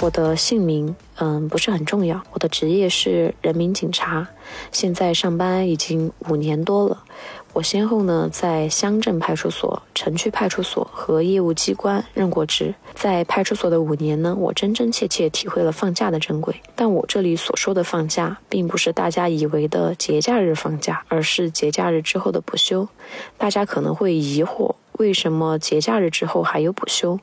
[0.03, 2.23] 我的姓名，嗯，不是很重要。
[2.33, 4.27] 我的职业是人民警察，
[4.73, 7.05] 现在上班已经五年多了。
[7.53, 12.75] 我先后呢在乡镇派出所、城区派出所和业务机关任过职。
[12.95, 16.55] 在派出所的五年呢，我真真切切体会了放假的珍贵。
[16.75, 22.89] 但我这里所说的放假，并不是大家以为的节假日放假，而是节假日之后的补休。
[23.37, 27.21] 大家可能会疑惑，为什么节假日之后还有补休？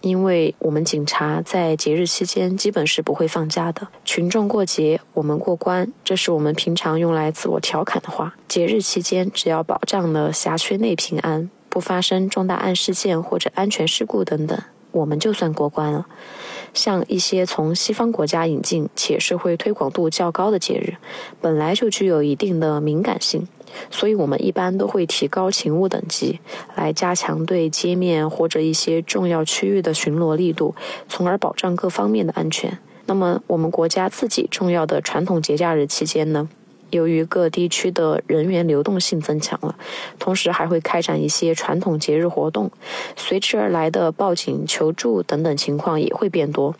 [0.00, 3.88] 因为我们警察在节日期间基本是不会放假的。
[4.04, 8.34] 群众过节，我们过关，这是我们平常用来自我调侃的话。
[8.46, 14.56] 节日期间，只要保障了辖区内平安，不发生重大案事件或者安全事故等等，
[14.92, 16.06] 我们就算过关了。
[16.74, 20.94] 像一些从西方国家引进且社会推广度较高的节日，
[21.40, 23.48] 本来就具有一定的敏感性。
[23.90, 26.40] 所以，我们一般都会提高勤务等级，
[26.74, 30.74] 来加强对街面或者一些重要区域的巡逻力度，
[31.08, 32.78] 从而保障各方面的安全。
[33.06, 36.48] 那么，我们国家自己重要的传统节假日期间呢？
[36.90, 39.76] 由于各地区的人员流动性增强了，
[40.18, 42.70] 同时还会开展一些传统节日活动，
[43.14, 46.74] 随之而来的报警求助等等情况也会变多。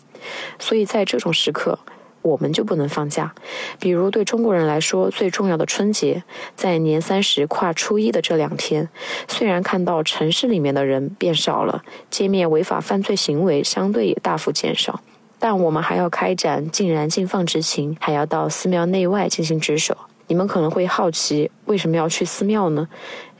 [0.58, 1.78] 所以在这种时刻，
[2.22, 3.34] 我们就不能放假，
[3.78, 6.22] 比如对中国人来说最重要的春节，
[6.54, 8.88] 在年三十跨初一的这两天，
[9.28, 15.00] 虽然看到城市里面的人变少了，街面违法犯罪行为相对也大幅减少，
[15.38, 19.96] 但我们还要开展禁燃禁放执勤，还要到寺庙内外进行值守。
[20.30, 22.86] 你们可能会好奇，为什么要去寺庙呢？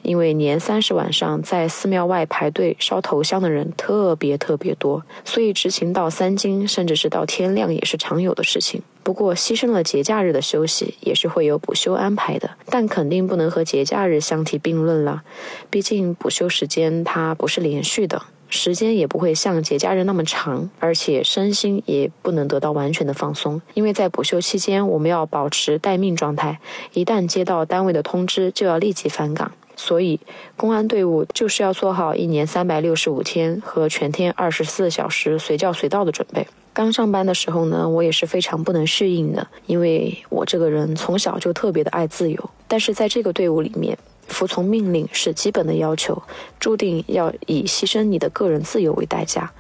[0.09, 8.81] 因为年三十晚上在寺庙外排队烧头香的人特别特别多，所以执勤到三更，甚至是到天亮也是常有的事情。
[9.03, 15.23] 不过，牺牲了节假日的休息，也是会有补休安排的，但肯定不能和节假日相提并论了。
[15.68, 23.61] 毕竟补休时间它不是连续的，时间也不会像节假日那么长，而且身心也不能得到完全的放松。
[23.75, 26.59] 因为在补休期间，我们要保持待命状态，
[26.94, 29.53] 一旦接到单位的通知，就要立即返岗。
[29.79, 30.19] 所以，
[30.57, 36.45] 公安队伍就是要做好一年三百六十五天和全天二十四小时随叫随到的准备。
[36.73, 42.51] 刚上班的时候呢，我也是非常不能适应的，因为我这个人从小就特别的爱自由。
[42.67, 46.21] 但是在这个队伍里面，服从命令是基本的要求，
[46.59, 49.51] 注定要以牺牲你的个人自由为代价，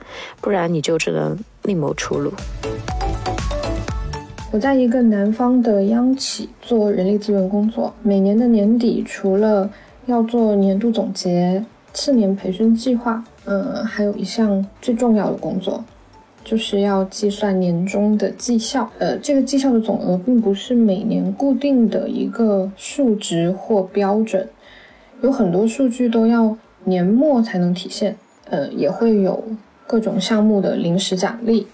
[0.40, 2.32] 不然你就只能另谋出路。
[4.50, 9.70] 我在一个南方的央企做人力资源工作，每年的年底除了
[10.08, 15.84] 要做年度总结、次年培训计划，呃，还有一项最重要的工作，
[16.42, 18.90] 就是要计算年终的绩效。
[18.98, 24.48] 呃，这个绩效的总额并不是每年固定的一个数值或标准，
[25.20, 28.16] 有很多数据都要年末才能体现。
[28.48, 29.44] 呃，也会有
[29.86, 31.66] 各种项目的临时奖励，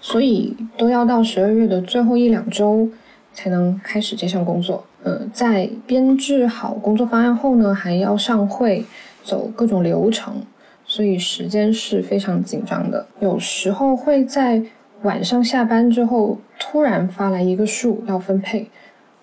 [0.00, 2.88] 所以都要到十二月的最后一两周
[3.38, 4.84] 才能开始这项工作。
[5.04, 8.84] 呃，在编制好工作方案后呢，还要上会，
[9.22, 10.42] 走各种流程，
[10.84, 13.06] 所以时间是非常紧张的。
[13.20, 14.60] 有时候会在
[15.02, 18.68] 晚上下班之后突然发来一个数要分配，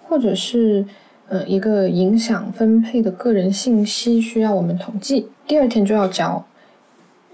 [0.08, 0.86] 或者是
[1.28, 6.46] 呃一个影响分配的个人信息需要我们统计，第二天就要交。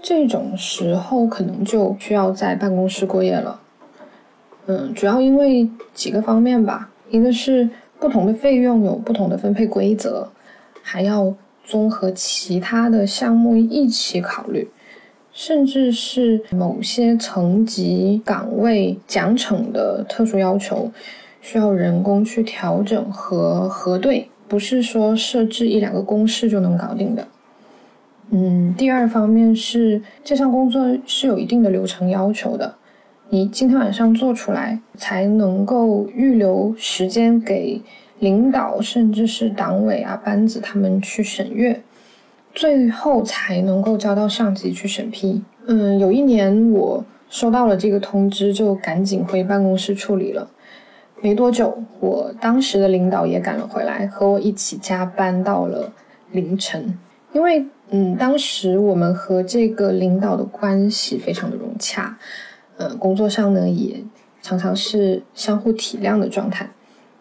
[0.02, 3.60] 这种时候可能就需要在办公室过夜了。
[4.66, 7.68] 嗯，主要因为几个方面吧，一个是。
[8.02, 10.28] 不同的费用有不同的分配规则，
[10.82, 11.32] 还要
[11.64, 14.68] 综合其他的项目一起考虑，
[15.32, 20.90] 甚至是某些层级岗位奖惩的特殊要求，
[21.40, 27.28] 需要人工去调整和核对，不是说设置一两个公式就能搞定的。
[28.30, 32.74] 嗯，第二方面是这项工作是有一定的流程要求的。
[33.34, 37.80] 你今天晚上做出来，才能够预留时间给
[38.18, 41.82] 领导，甚至是党委啊班子他们去审阅，
[42.54, 45.42] 最后才能够交到上级去审批。
[45.64, 50.46] 嗯，有一年我收到了这个通知，就赶紧回办公室处理了。
[51.22, 55.90] 没多久，我当时的领导也赶了回来，和我一起加班到了
[56.32, 56.98] 凌晨。
[57.32, 62.18] 因为，嗯，当时我们和这个领导的关系非常的融洽。
[62.82, 64.02] 呃，工作上呢也
[64.42, 66.68] 常常是相互体谅的状态。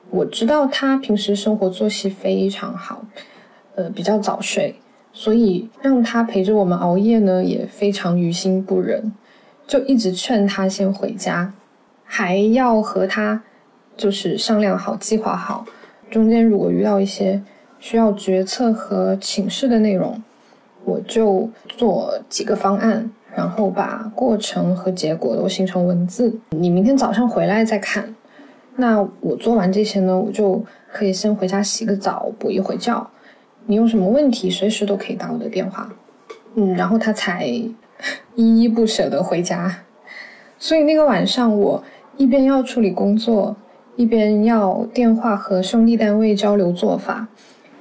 [0.09, 3.05] 我知道他平时生活作息非常好，
[3.75, 4.75] 呃，比较早睡，
[5.13, 9.11] 所以让他陪着我们熬夜呢也非常于心不忍，
[9.67, 11.53] 就一直劝他先回家，
[12.03, 13.43] 还要和他
[13.95, 15.65] 就是商量好、计划好，
[16.09, 17.43] 中间如果遇到一些
[17.79, 20.23] 需要决策和请示的内容，
[20.85, 23.09] 我就做几个方案。
[23.33, 28.13] 然后把过程和结果都形成文字，你明天早上回来再看。
[28.75, 33.09] 那我做完这些呢，我就可以先回家洗个澡，补一会觉。
[33.67, 35.89] 你有什么问题，随时都可以打我的电话。
[36.55, 37.73] 嗯，然后他才依
[38.35, 39.77] 依不舍的回家。
[40.59, 41.81] 所以那个晚上，我
[42.17, 43.55] 一边要处理工作，
[43.95, 47.29] 一边要电话和兄弟单位交流做法，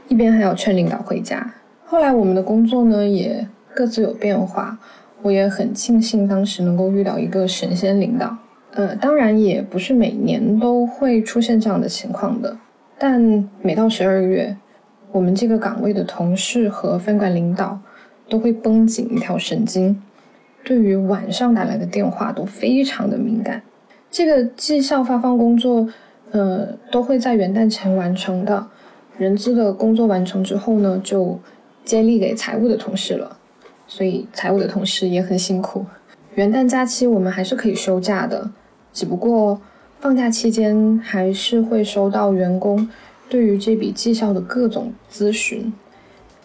[0.07, 1.55] 一边还要劝领导回家。
[1.91, 4.79] 后来我们的工作呢，也各自有变化。
[5.23, 8.37] 我也很庆幸当时能够遇到一个神仙领导。
[8.75, 12.57] 呃，当然也不是每年都会出现这样的情况的，
[12.97, 14.57] 但每到十二月，
[15.11, 17.77] 我们这个岗位的同事和分管领导
[18.29, 20.01] 都会绷紧一条神经，
[20.63, 23.61] 对于晚上打来的电话都非常的敏感。
[24.13, 25.89] 这个绩效发放工作，
[26.31, 28.65] 呃，都会在元旦前完成的。
[29.19, 31.39] 人资的工作完成之后呢，就
[31.91, 33.37] 接力给财务的同事了，
[33.89, 35.85] 所以财务的同事也很辛苦。
[36.37, 38.49] 元旦假期我们还是可以休假的，
[38.93, 39.61] 只不过
[39.99, 42.89] 放假期间还是会收到员工
[43.29, 45.73] 对于这笔绩效的各种咨询。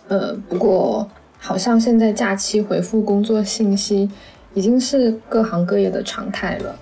[0.07, 4.09] 呃，不过好像现在假期回复工作信息
[4.55, 6.75] 已经是各行各业的常态了。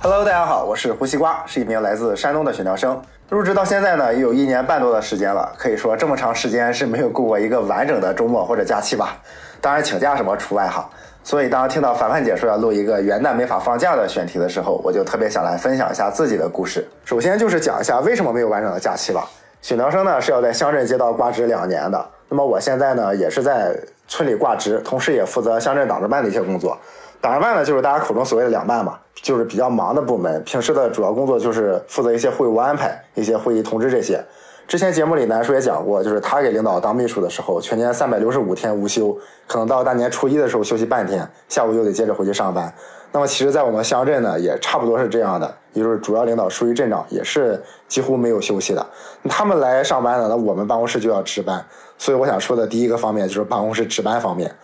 [0.00, 2.98] Hello，大家好，我是胡西瓜，是一名来自山东的选调生。
[3.30, 9.16] 入职到现在呢，也有一年半多的时间了，可以说这么长时间是没有过过一个完整的周末或者假期吧。
[9.62, 10.88] 当然请假什么除外哈。
[11.24, 16.86] 所以当听到凡凡姐说要录一个元旦没法放假的选题的时候，我就特别想来分享一下自己的故事。
[17.02, 19.26] 首先就是讲一下为什么没有完整的假期吧。
[19.62, 23.74] 选调生呢是要在乡镇街道挂职两年的，那么我现在呢也是在
[24.06, 26.78] 村里挂职，同时也负责乡镇党支办的一些工作。
[27.24, 28.98] 党支办呢就是大家口中所谓的两办嘛。
[29.22, 34.22] 就是比较忙的部门，平时的主要工作就是负责一些会务安排、一些会议通知这些。
[34.68, 39.16] 之前节目里南叔也讲过，就是他给领导当秘书的时候，全年三百六十五天无休，
[39.46, 42.70] 可能到大年初一的时候休息半天，下午又得接着回去上班。
[43.12, 48.86] 那么其实，在我们乡镇呢，也差不多是这样的，也就是主要领导属于镇长，也是几乎没有休息的。
[49.30, 51.64] 他们来上班呢，那我们办公室就要值班。
[51.96, 54.54] 所以我想说的第一个方面就是办公室值班方面。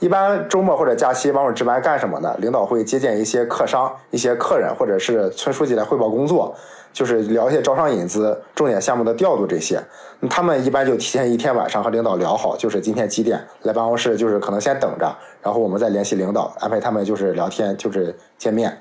[0.00, 2.34] 一般周末或者假期，帮我值班干什么呢？
[2.38, 6.54] 领导会接见一些客商、一些客人，或者是村书记来汇报工作，
[6.90, 9.78] 就是聊一些招商引资、重点项目的调度这些。
[10.30, 18.80] 他们一般就提前一天晚上和领导聊好，就是今天几点来办公室，就是可能先等着，然后我们再联系领导，安排他们就是聊天，就是见面。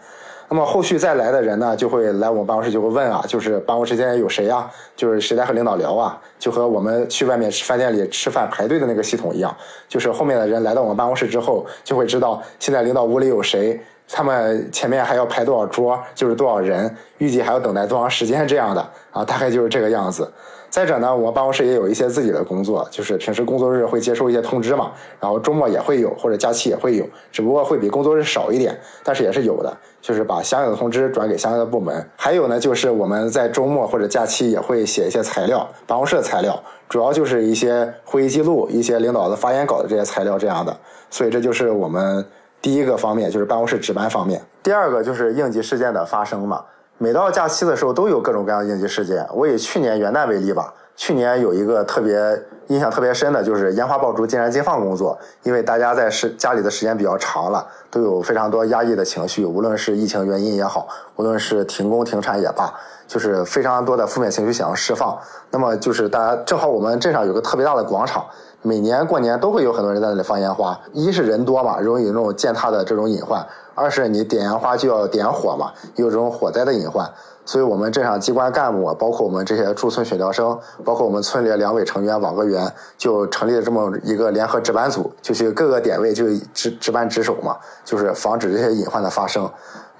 [0.52, 4.68] 那么后续再来的人呢，就会来我们办公室，就会问啊，就是办公室现在有谁呀？
[4.95, 6.20] 就是谁来和领导聊啊？
[6.39, 9.56] 就和我们去外面吃饭店里吃饭排队的那个系统一样，
[9.88, 13.80] 就是后面的人来到我们办公室之后，就会知道现在领导屋里有谁，
[14.10, 18.82] 他们前面还要排多少桌，就是多少人，预计还要等待多长时间这样的
[19.12, 20.28] 啊，大概就是这个样子。
[20.70, 32.07] 再者呢，我办公室也有一些自己的工作，就是平时工作日会接收一些通知嘛，然后周末也会有，或者假期也会有，只不过会比工作日少一点，但是也是有的，就是把相应的通知转给相应的部门。
[32.15, 40.78] 还有呢，就是我们在周末或者假期也会写一些材料，办公室的材料，主要就是一些会议记录、一些领导的发言稿的这些材料这样的。
[41.09, 42.24] 所以这就是我们
[42.61, 44.39] 第一个方面，就是办公室值班方面。
[44.61, 46.63] 第二个就是应急事件的发生嘛。
[47.02, 49.26] 每到假期的时候，都有各种各样的应急事件。
[49.34, 52.38] 我以去年元旦为例吧，去年有一个特别
[52.68, 55.18] 印象特别深的，就是烟花爆竹禁燃禁放工作。
[55.43, 62.70] 因为大家在时家里的时间比较长了，都有非常多压抑的情绪，无论是疫情原因也好，无论是停工停产也罢，
[63.08, 65.18] 就是非常多的负面情绪想要释放。
[65.52, 68.26] 那么就是大家正好我们镇上有个特别大的广场，
[68.62, 70.80] 每年过年都会有很多人在那里放烟花。
[70.91, 73.45] 一是人多嘛，容易有那种践踏的这种隐患。
[73.74, 77.10] 二是你点烟花就要点火嘛，有这种火灾的隐患，
[77.45, 87.55] 所以我们镇上机关干部，包括我们这些驻村选调生，包括我们村里的两委成员网格员，就成立了这么一个联合值班组，就去各个点位就值值班值守嘛，
[87.86, 89.49] 就是防止这些隐患的发生。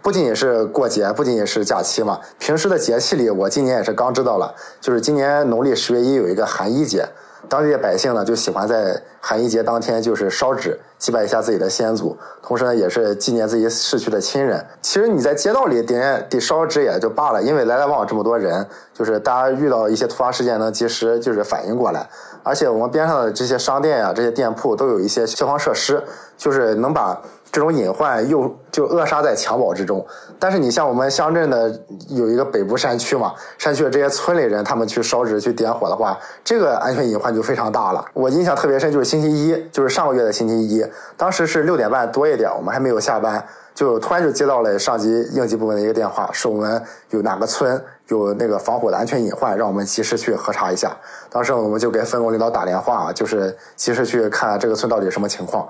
[0.02, 7.08] 不仅仅是过节，不仅仅是假期嘛，平时的节气里，我今年也是刚知道了，就是今年农历十月一有一个寒衣节。
[7.48, 14.66] 当地的百姓呢，就喜欢在寒衣节当天就是烧纸，祭拜一下自己的先祖，同时呢，也是纪念自己逝去的亲人。
[14.82, 22.08] 其实你在街道里点点烧纸也就罢了，因为来来往往这么多人，就是大家遇到一些突发事件能及时就是反应过来。
[22.44, 26.04] 而且我们边上的这些商店呀、这些店铺都有一些消防设施，
[26.38, 27.20] 就是能把。
[27.52, 30.06] 这种隐患又就扼杀在襁褓之中，
[30.38, 38.06] 但是你像我们乡镇的有一个北部山区嘛，山区的这些村里人，他们去烧纸去点火的话，这个安全隐患就非常大了。
[38.14, 40.86] 我印象特别深，就是星期一，就是上个月的星期一，
[41.18, 43.44] 当时是六点半多一点，我们还没有下班，
[43.74, 50.96] 就突然就接到了上级应急部门的一个电话，说我们有哪个村有那个防火的安全隐患，让我们及时去核查一下。
[51.30, 55.68] 当时我们就给分工领导打电话，就是及时去看这个村到底什么情况。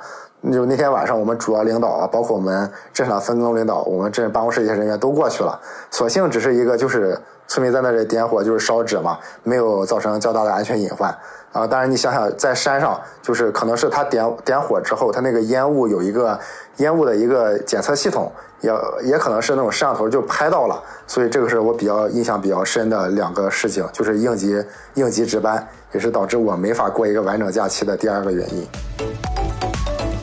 [0.53, 5.59] 就那天晚上，我们主要领导啊，包括我们镇上分工领导，我们镇办公室一些人员都过去了。
[5.91, 11.09] 所幸只是一个，就是村民在那里点火，就是烧纸嘛，没有造成较大的安全隐患
[11.51, 11.67] 啊。
[11.67, 16.39] 当然，你想想，在山上，就是可能是他点点火之后，他那个烟雾有一个
[16.77, 18.31] 烟雾的一个检测系统，
[18.61, 18.71] 也
[19.11, 20.81] 也可能是那种摄像头就拍到了。
[21.07, 24.63] 所以这个是我比较印象比较深的两个事情，就是应急
[24.95, 28.67] 应急值班，也是导致我没法过一个完整假期的第二个原因。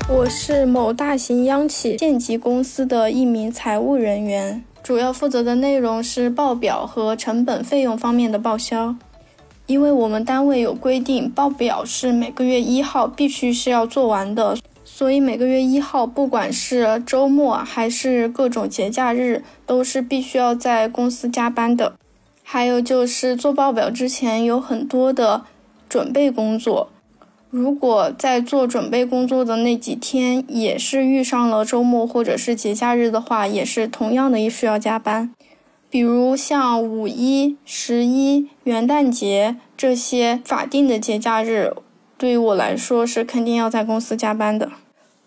[0.08, 8.94] 我是某大型央企县级公司的一名财务人员，主要负责的内容是报表和成本费用方面的报销。
[9.66, 14.56] 因为我们单位有规定，报表是每个月一号必须是要做完的，
[14.96, 21.92] 所以每个月一号，不管是周末还是各种节假日，都是必须要在公司加班的。
[22.42, 25.42] 还有就是做报表之前有很多的
[25.86, 26.88] 准备工作。
[27.50, 35.30] 如果在做准备工作的那几天也是遇上了周末或者是节假日的话，也是同样的也需要加班。
[35.90, 41.74] 比如像五一、十一、元旦节这些法定的节假日，
[42.16, 44.70] 对于我来说是肯定要在公司加班的。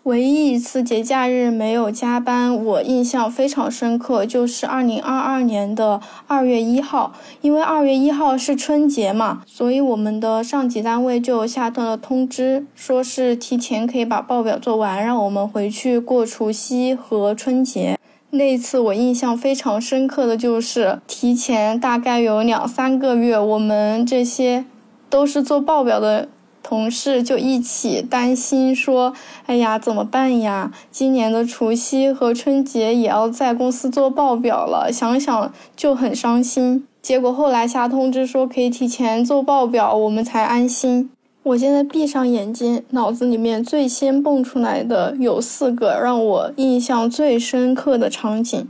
[0.04, 7.12] 唯一一次节假日没有加班，我印象非常深刻，就是二零二二年的二月一号。
[7.42, 17.98] 因为二月一号是春节嘛，所以我们的上级单位就下达了通知，说是提前可以把报表做完，让我们回去过除夕和春节。
[18.30, 24.64] 那一次我印象非常深刻的就是提前大概有两三个月，我们这些
[25.10, 26.28] 都是做报表的。
[26.62, 29.14] 同事就一起担心说
[29.46, 30.70] ：“哎呀，怎么办呀？
[30.90, 41.10] 今年的除夕和春节也要在公司做报表了，想想就很伤心。”结果后来下通知说可以提前做报表，我们才安心。
[41.42, 48.68] 我现在闭上眼睛，脑子里面最先蹦出来的有四个让我印象最深刻的场景。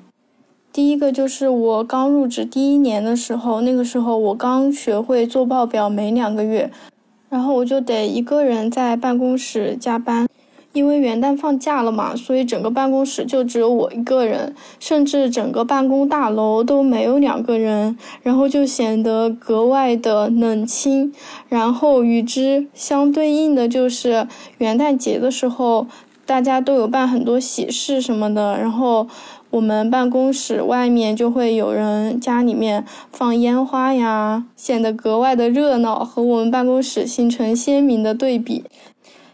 [0.72, 6.70] 第一个就是我刚入职第一年的时候，那个时候我刚学会做报表没两个月。
[7.30, 10.28] 然后我就得一个人在办公室加班，
[10.72, 21.12] 因为元旦放假了嘛，所以整个办公室就只有我一个人，甚至整个办公大楼都没有两个人，然后就显得格外的冷清。
[21.48, 24.26] 然后与之相对应的就是
[24.58, 25.86] 元旦节的时候，
[26.30, 29.08] 大家都有办很多喜事什么的，然后。
[29.50, 38.62] 我们办公室外面就会有人家里面放烟花呀，显得格外的热闹，和我们办公室形成鲜明的对比。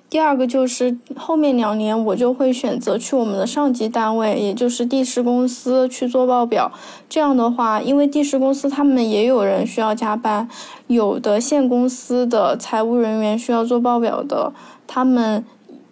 [0.08, 6.72] 第二个就是后面两年我就会选择去我们的上级单位，也就是地市公司去做报表。
[7.10, 10.48] 这样的话，因为地市公司他们也有人需要加班，
[10.86, 14.54] 有的县公司的财务人员需要做报表的，
[14.86, 15.44] 他们。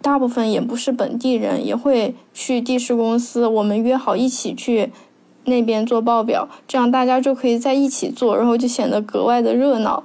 [0.05, 3.47] 大部分也不是本地人，也会去地市公司。
[3.47, 4.91] 我们约好一起去
[5.45, 10.03] 那边做报表，这样大家就可以在一起做，然后就显得格外的热闹。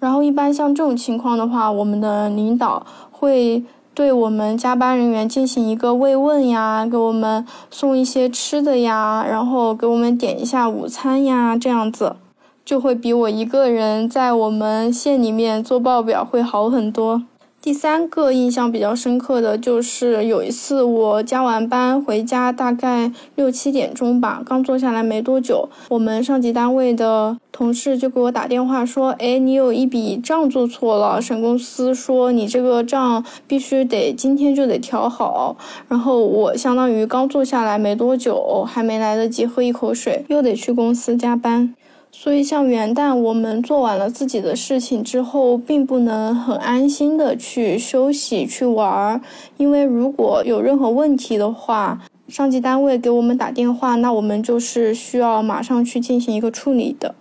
[0.00, 3.62] 然后一般像这种情况的话，我们的领导会
[3.94, 12.16] 对我们加班人员进行一个慰问呀，给我们送一些吃的呀，然后给我们点一下午餐呀，这样子
[12.64, 17.22] 就会比我一个人在我们县里面做报表会好很多。
[17.62, 35.54] 第三个印象比较深刻的就是有一次我加完班回家，大概六七点钟吧，刚坐下来没多久，我们上级单位的同事就给我打电话说：“哎，你有一笔账做错了，省公司说你这个账必须得今天就得调好。”
[35.86, 41.74] 然后我相当于刚坐下来没多久，还没来得及喝一口水，又得去公司加班。
[42.12, 49.20] 所以，像元旦，我们做完了自己的事情之后，并不能很安心的去休息、去玩儿，
[49.56, 57.14] 因为如果有任何问题的话，上级单位给我们打电话，那我们就是需要马上去进行一个处理的。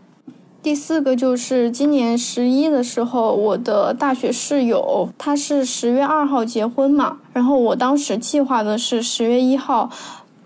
[0.61, 9.89] 第四个就是今年十一的时候，我的大学室友他是十月二号结婚嘛，然后我当时计划的是十月一号。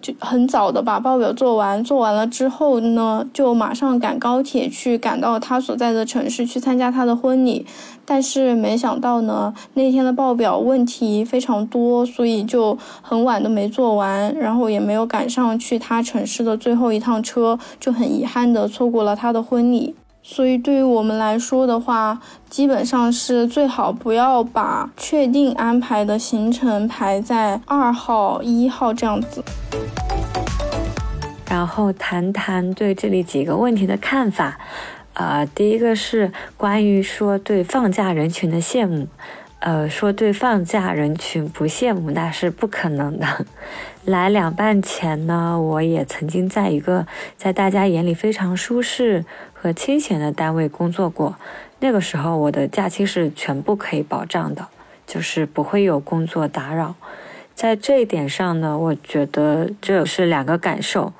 [0.03, 7.65] 就很早的把报表做完，做完了之后呢，就马上赶高铁去赶到他所在的城市去参加他的婚礼。
[8.05, 19.95] 但是没想到呢，那天的报表问题非常多，所以就很晚都没做完，然后也没有赶上去他城市的最后一趟车，就很遗憾的错过了他的婚礼。
[20.25, 22.17] 所以对于我们来说的话，
[22.49, 29.43] 基本上是最好不要把确定安排的行程排在二号、一号这样子。
[31.49, 34.57] 然后谈谈对这里几个问题的看法。
[35.13, 39.07] 呃，第一个是关于说对放假人群的羡慕。
[39.59, 43.45] 呃，说对放假人群不羡慕那是不可能的。
[44.05, 47.05] 来两半前呢，我也曾经在一个
[47.37, 49.23] 在大家眼里非常舒适。
[49.63, 51.37] 和清闲的单位工作过，
[51.79, 54.67] 那个时候我的假期是全部可以保障的，
[55.07, 56.95] 就是不会有工作打扰。
[57.55, 61.13] 在这一点上呢，我觉得这是两个感受。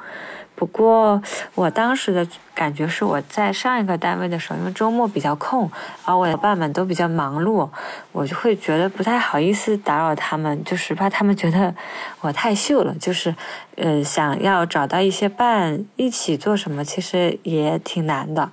[0.56, 1.22] 不过
[1.56, 5.70] 我当时的感觉是我在上一个单位的时候，因为周末比较空，
[6.06, 7.68] 而我的伴们都比较忙碌，
[8.12, 11.74] 我就会觉得不太好意思打扰他们，就是怕他们觉得
[12.22, 13.36] 我太秀了，就是
[13.76, 18.52] 呃想要找到一些伴一起做什么，其实也挺难的。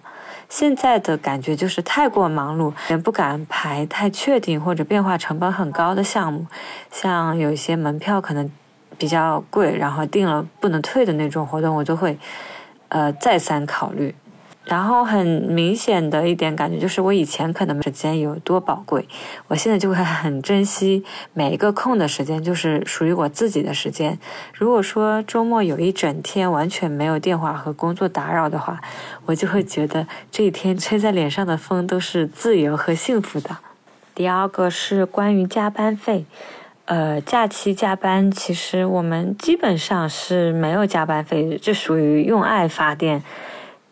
[0.48, 6.46] 现在的感觉就是太过忙碌，也不敢排太确定或者变化成本很高的项目，
[6.90, 8.50] 像有一些门票可能。
[9.00, 12.18] 比较贵，然后订了不能退的那种活动，我就会，
[12.90, 14.14] 呃，再三考虑。
[14.66, 19.08] 然后很明显的一点感觉就是，我以前可能时间有多宝贵，
[19.48, 24.18] 我现在就会很珍惜每一个空的时间，就是属于我自己的时间。
[24.52, 28.78] 如果说周末有一整天完全没有电话和工作打扰的话，
[29.24, 33.56] 我就会觉得这一天吹在脸上的风都是自由和幸福的。
[34.14, 36.26] 第二个是关于加班费。
[36.90, 43.22] 呃，假期加班，其实我们基本上是没有加班费，这属于用爱发电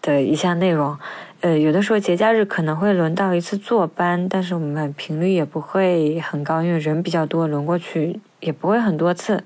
[0.03, 0.99] 的一项内容。
[1.41, 9.45] 呃，有的时候节假日可能会轮到一次坐班，但是我们频率也不会很高，因为人比较多，轮过去也不会很多次。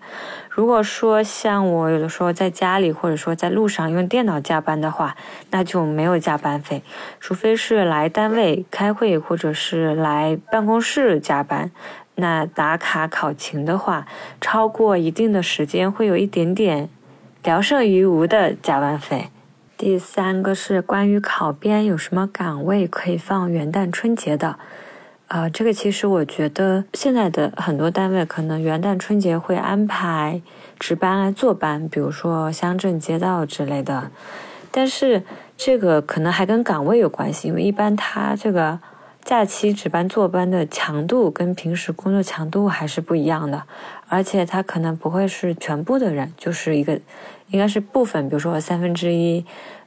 [0.48, 5.14] 如果说像我有的时候在家里或者说在路上用电脑加班的话，
[5.50, 6.82] 那就没有加班费，
[7.20, 11.70] 除非是来单位开会或者是来办公室加班。
[12.16, 14.06] 那打卡考勤的话，
[14.38, 16.90] 超过一定的时间会有一点点
[17.42, 19.30] 聊胜于无的加班费。
[19.78, 24.58] 第三个是关于考编有什么岗位可以放元旦春节的？
[25.28, 30.42] 呃，这个其实我觉得现在的很多单位可能元旦春节会安排
[30.78, 34.10] 值班来坐班，比如说乡镇街道之类的。
[34.70, 35.22] 但是
[35.56, 38.78] 这个可能还跟岗位有关系，因为一般它这个。
[39.24, 43.62] 假期值班坐班的强度跟平时工作强度还是不一样的，
[44.08, 46.98] 而且他可能不会是全部的人，就是一个，
[47.48, 49.44] 应该是部分，比如说三分之一，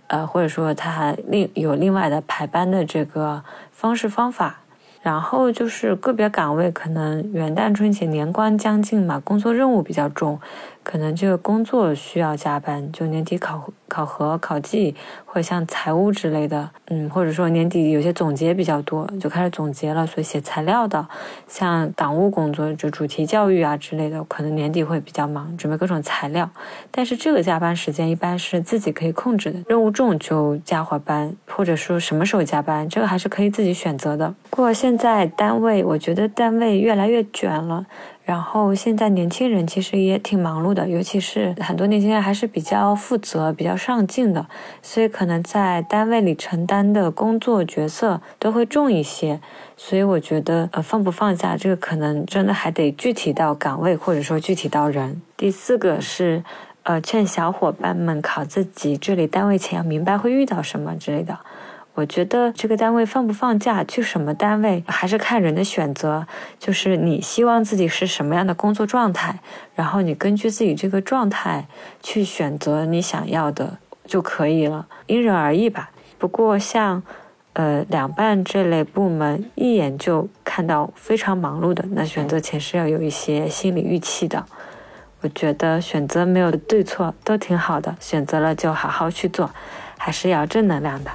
[0.07, 4.61] 呃，或者说他另有另外的排班的这个方式方法。
[5.01, 10.39] 然后就是个别岗位，可能元旦春节年关将近嘛，工作任务比较重，
[10.85, 21.05] 可能这个工作需要加班，就年底考考核、考绩，或者像财务之类的，嗯，或者说年底有些总结比较多，就开始总结了，所以写材料的，
[21.47, 26.47] 像党务工作，就主题教育啊之类的，可能年底会比较忙，准备各种材料。
[26.91, 34.31] 但是这个加班时间一般是自己可以控制的，任务重就加会班，或者说什么时候加班，这个还是可以自己选择的。
[34.51, 37.85] 不过现在单位，我觉得单位越来越卷了。
[38.25, 44.47] 然后现在年轻人其实也挺忙碌的，尤其是很多年轻人还是比较负责、比较上进的，
[44.81, 49.39] 所以可能在单位里承担的工作角色都会重一些。
[49.77, 55.21] 所以我觉得，呃，放不放假这个可能真的还得具体到岗位，或者说具体到人。
[55.37, 56.43] 第四个是，
[56.81, 61.37] 呃，劝小伙伴们考自己这里单位前要明白会遇到什么之类的。
[61.95, 66.27] 我觉得这个单位放不放假，去什么单位还是看人的选择。
[66.59, 69.39] 就是你希望自己是什么样的工作状态，
[69.75, 71.65] 然后你根据自己这个状态
[72.03, 75.89] 去选择你想要的就可以了，因人而异吧。
[76.17, 77.01] 不过像，
[77.53, 84.45] 呃，两办这类部门，一眼就看到非常忙碌的，那选择前是要有一些心理预期的。
[85.21, 89.49] 我觉得选择没有对错，都挺好的，选择了就好好去做，
[89.97, 91.11] 还是要正能量的。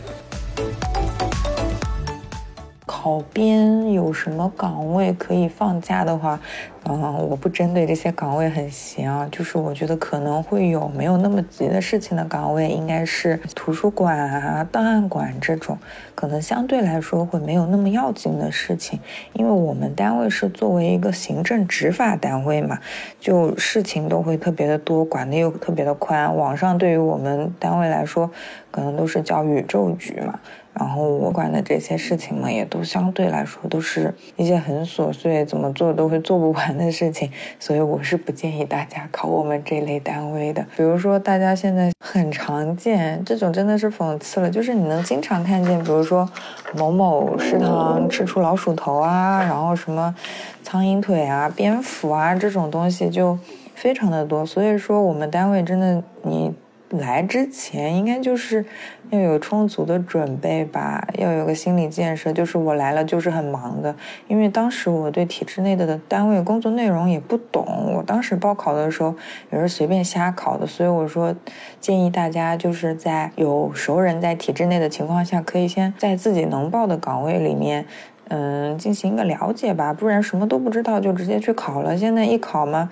[3.03, 6.39] 考编有什么岗位可以放假的话，
[6.85, 15.79] 嗯，我不针对这些岗位很闲啊，就是我觉得可能会有没有那么急的事情的岗位，应该是图书馆啊、档案馆这种，
[16.15, 19.01] 可能相对来说会没有那么要紧的事情，
[19.33, 22.79] 因为我们单位是作为一个行政执法单位嘛，
[23.19, 26.37] 就事情都会特别的多，管的又特别的宽。
[26.37, 28.31] 网上对于我们单位来说，
[28.71, 30.39] 可能都是叫宇宙局嘛。
[30.73, 40.65] 然后我管的这些事情嘛，也都相对来说都是一些很琐碎，怎么做都会做不完的事情，所以我是不建议大家考我们这类单位的。
[40.77, 46.27] 比如说，大家现在很常见这种，真的是讽刺了，就是你能经常看见，比如说
[46.75, 50.15] 某某食堂吃出老鼠头啊，然后什么
[50.63, 53.39] 苍蝇腿啊、蝙蝠啊这种东西就
[53.75, 54.47] 非常的多。
[54.47, 56.55] 所以说，我们单位真的你。
[56.91, 58.65] 来之前应该就是
[59.11, 63.95] 要有充足的准备吧，要有个心理建设，就是我来了就是很忙的。
[64.27, 69.15] 因为当时我对体制内的单位工作内容也不懂，我当时报考的时候
[69.53, 71.35] 也是随便瞎考的，所以我说
[71.79, 77.87] 建议大家就是在有熟人在体制内的情况下，可以先在自己能报的岗位里面。
[78.33, 81.97] 嗯，进行一个了解吧，不然什么都不知道就直接去考了。
[81.97, 82.89] 现在一考嘛，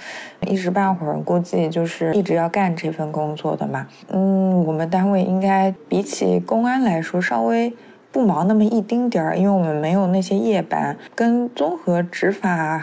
[0.49, 3.87] 一时半会儿估计就是一直要干这份工作的嘛。
[4.09, 7.73] 嗯，我们单位应该比起公安来说稍微
[8.11, 12.83] 不忙那么一丁点儿，因为我们没有那些夜班，跟综合执法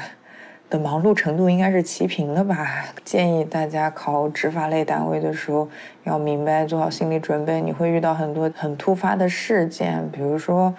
[0.70, 2.86] 的忙碌程度应该是齐平的吧。
[3.03, 5.68] 建议大家考执法类单位的时候
[6.06, 10.74] 要明白，做好心理准备，你会遇到很多很突发的事件，比如说。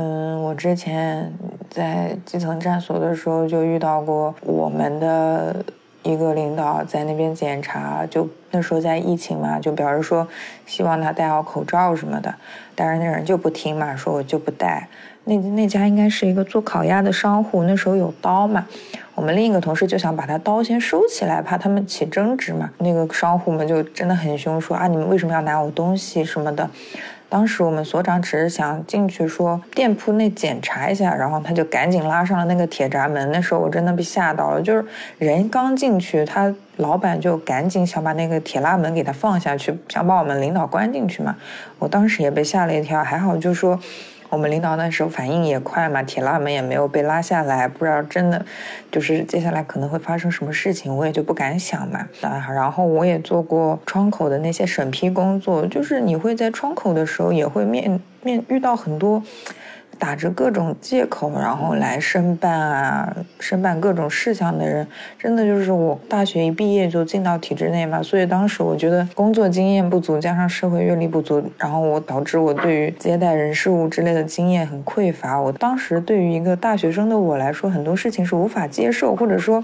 [0.00, 1.32] 嗯，我之前
[1.68, 5.56] 在基层站所的时候就遇到过我们的
[6.04, 10.28] 一个领导在那边检查，就那时候在疫情嘛，就表示说
[10.66, 12.32] 希望他戴好口罩什么的，
[12.76, 14.86] 但是那人就不听嘛，说我就不戴。
[15.24, 18.64] 那那家应该是一个做烤鸭的商户，那时候有刀嘛，
[19.16, 22.70] 我们另一个同事就想把他刀先收起来，怕他们起争执嘛。
[22.78, 26.70] 那个商户们就真的很凶，说啊你们为什么要拿我东西什么的。
[27.28, 33.30] 当时我们所长只是想进去说店铺内检查一下，然后他就赶紧拉上了那个铁闸门。
[33.30, 34.84] 那时候我真的被吓到了，就是
[35.18, 41.36] 人刚进去，他老板就赶紧想把那个铁拉门给他放下去，想把我们领导关进去嘛。
[41.78, 43.78] 我当时也被吓了一跳，还好就说。
[44.30, 48.44] 我们领导那时候反应也快嘛，铁拉门也没有被拉下来，不知道真的
[48.90, 52.06] 就是接下来可能会发生什么事情，我也就不敢想嘛。
[52.20, 59.22] 啊，然后我也做过窗口的那些审批工作，就是你会在窗口的时候也会面面遇到很多。
[59.98, 64.86] 打着各种借口，然后来申办啊，申办各种事项的人，
[65.18, 75.38] 真的就是我大学一毕业就进到体制内嘛，所以当时我觉得工作经验不足，加上社会阅历不足，然后我导致我对于接待人事物之类的经验很匮乏。
[75.38, 79.62] 我当时对于一个大学生的我来说，很多事情是无法接受，或者说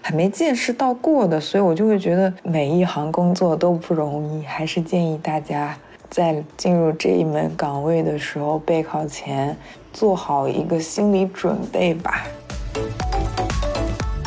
[0.00, 5.76] 还没见识到过的，所以我就会觉得每一行工作都不容易，还是建议大家。
[6.14, 9.56] 在进入这一门岗位的时候，备考前
[9.92, 12.24] 做好一个心理准备吧。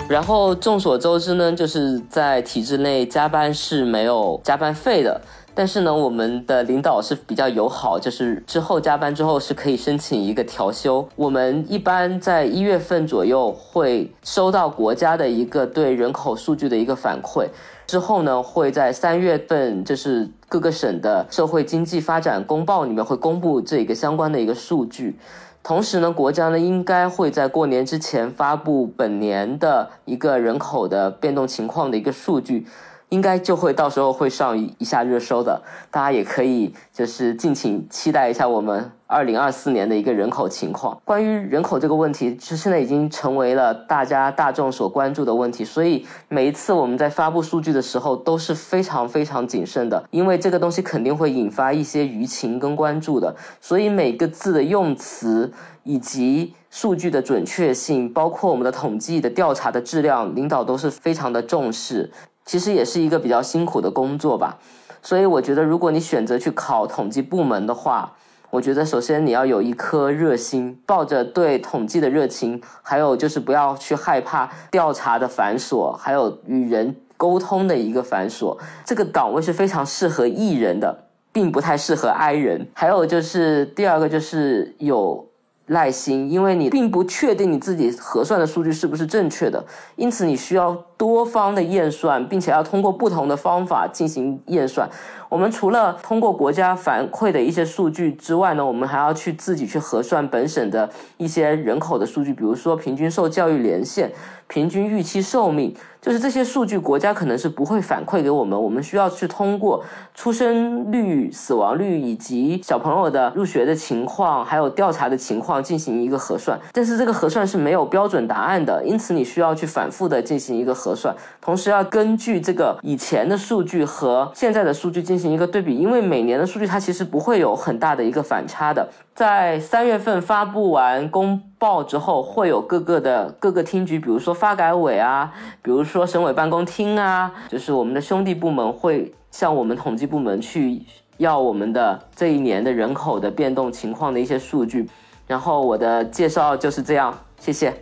[0.09, 5.21] 然后众所周知呢，就是在体制内加班是没有加班费的。
[5.55, 11.07] 但是呢，我们的领导是比较友好，就是之后加班之后是可以申请一个调休。
[11.15, 17.47] 我们一般在一月份左右会收到国家的一个对人口数据的一个反馈。
[17.88, 25.17] 之后呢，会在三月份，就是各个省的社会经济发展公报里面会公布这个相关的一个数据。
[25.63, 32.67] 同时呢，国家呢应该会在过年之前发布本年的一个人口的变动情况的一个数据。
[33.09, 40.99] 应该就会到时候会上一下热搜的，大家也可以就是敬请期待一下我们二零二四年的一个人口情况。
[41.05, 55.49] 关于人口这个问题，其实现在已经成为了大家大众所关注的问题，所以每一次我们在发布数据的时候都是非常非常谨慎的，因为这个东西肯定会引发一些舆情跟关注的，所以每个字的用词
[55.83, 62.11] 以及数据的准确性，包括我们的统计的调查的质量，领导都是非常的重视。
[62.47, 64.57] 其实也是一个比较辛苦的工作吧，
[65.01, 68.13] 所以我觉得，如果你选择去考统计部门的话，
[68.49, 78.57] 我觉得首先你要有一颗热心，抱着对统计的热情，还有就是不要去害怕调查的繁琐，还有与人沟通的一个繁琐。
[78.85, 82.65] 这个岗位是非常适合艺人的，并不太适合 I 人。
[82.73, 85.27] 还有就是第二个就是有。
[85.69, 89.61] 耐心，因为你并不确定你自己核算的数据是不是正确的，
[89.97, 94.89] 因此你需要多方的验算，并且要通过不同的方法进行验算。
[95.29, 104.11] 我们除了通过国家反馈的一些数据之外呢，我们还要去自己去核算本省的一些人口的数据，比如说平均受教育年限、
[104.47, 105.75] 平均预期寿命。
[105.99, 109.83] 就是这些数据，国家可能是不会反馈给我们，我们需要去通过
[110.13, 116.57] 出生率、死亡率以及小朋友的入学的情况，还有调查的情况进行一个核算。
[116.71, 128.88] 但是这个核算是没有标准答案的，因此你需要去反复的进行一个核核算，同时要根据这个以前的数据和现在的数据进行一个对比，因为每年的数据它其实不会有很大的一个反差的。
[129.13, 140.81] 在三月份发布完公报之后，会有各个的各个厅局，比如说发改委啊，比如说省委办公厅啊，就是我们的兄弟部门会向我们统计部门去
[141.17, 144.88] 要我们的这一年的人口的变动情况的一些数据。
[145.25, 147.73] 然后我的介绍就是这样，谢谢，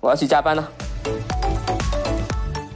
[0.00, 1.23] 我要去加班了。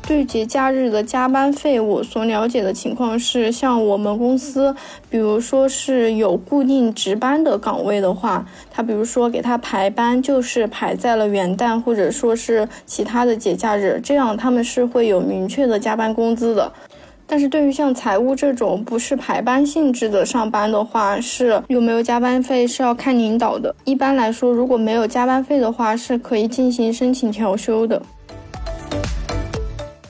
[0.09, 4.75] 对节假日的加班费，我所了解的情况是，像我们公司，
[5.11, 16.73] 比如说是有固定值班的岗位的话，他比如说给他排班，就是排在了元旦或者说是其他的节假日，这样他们是会有明确的加班工资的。
[17.27, 23.75] 但是对于像财务这种不是排班性质的上班的话，是有没有加班费是要看领导的。
[23.85, 28.01] 一般来说，如果没有加班费的话，是可以进行申请调休的。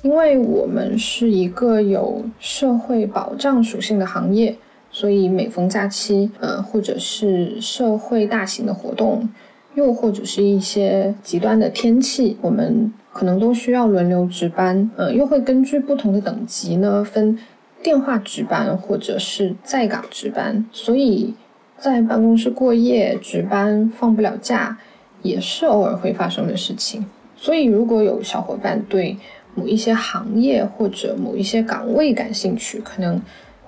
[0.03, 4.57] 因为我们是一个有社会保障属性的行业，
[4.91, 9.29] 所以每逢假期，呃，或者是社会大型的活动，
[9.75, 12.93] 又或者是一些极端的天气，我们。
[13.11, 17.37] 可能都需要轮流值班，呃，又会根据不同的等级呢分
[17.83, 21.35] 电话值班或者是在岗值班，所以
[21.77, 24.79] 在办公室过夜值班放不了假
[25.23, 27.07] 也是偶尔会发生的事情。
[27.35, 29.17] 所以如果有小伙伴对
[29.55, 33.21] 某一些行业或者某一些岗位感兴趣，可能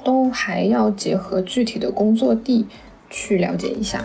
[0.04, 2.66] 都还要结合具体的工作地
[3.08, 4.04] 去了解一下。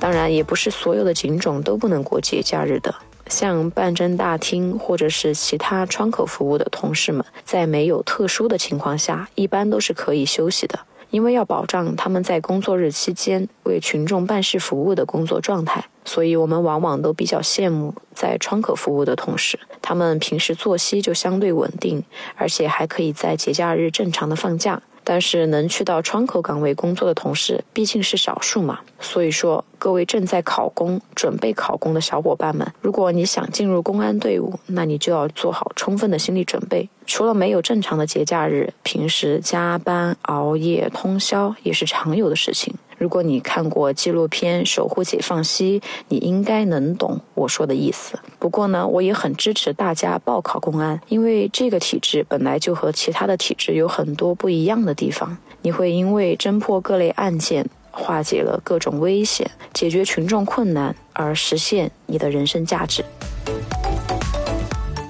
[0.00, 2.94] 当然，也不是所有的警种都不能过节假日的。
[3.28, 10.78] 像办证大厅或者是其他窗口服务的同事们，在没有特殊的情况下，一般都是可以休息的，
[11.10, 22.04] 因为要保障他们在工作日期间为群众办事服务的工作状态，所以我们往往都比较羡慕在窗口服务的同事，他们平时作息就相对稳定，
[22.36, 24.82] 而且还可以在节假日正常的放假。
[25.10, 36.86] 但是能去到窗口岗位工作的同事毕竟是少数嘛，所以说各位正在考公、准备考公的小伙伴们，如果你想进入公安队伍，那你就要做好充分的心理准备。
[37.06, 42.74] 除了没有正常的节假日，平时加班、熬夜、通宵也是常有的事情。
[42.98, 45.78] 如果你看过纪录片《守护解放西》，
[46.08, 48.18] 你应该能懂我说的意思。
[48.40, 55.38] 不过呢，我也很支持大家报考公安，因为这个体制本来就和其他的体制有很多不一样的地方。
[55.62, 63.04] 你会因为侦破各类案件，化解了各种危险，解决群众困难，而实现你的人生价值。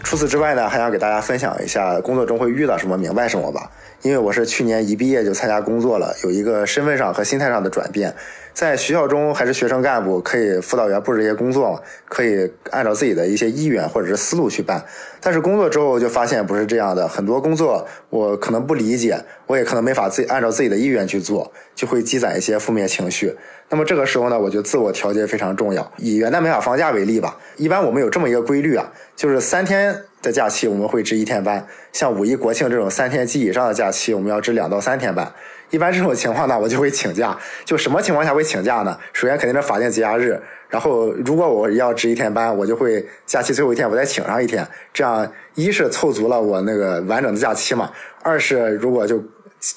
[0.04, 3.70] 除此之外呢，还想给大家分享一下工作中会遇到什么，明白什么吧。
[4.02, 8.14] 因为我是去年一毕业就参加工作了，有一个身份上和心态上的转变。
[8.54, 14.84] 在学校中还是学生干部，可以辅导员布置一些工作嘛，可以按照自己的一些意愿或者是思路去办。
[15.20, 23.32] 但是工作之后就发现不是这样的，很多工作我可能不理解，我也可能没法自己按照自己的意愿去做，就会积攒一些负面情绪。
[23.68, 25.92] 那么这个时候呢，我觉得自我调节非常重要。
[25.98, 30.04] 以元旦没法放假为例吧，一般我们有这么一个规律啊，就是三天。
[30.20, 35.32] 的假期我们会值一天班，像五一国庆这种三天及以上的假期，我们要值两到三天班。
[35.70, 37.38] 一般这种情况呢，我就会请假。
[37.64, 38.98] 就什么情况下会请假呢？
[39.12, 47.92] 首先肯定是法定节假日，然后如果我要值一天班，我就会假期最后一天我再请上一天，这样一是凑足了我那个完整的假期嘛，
[48.24, 49.22] 二是如果就。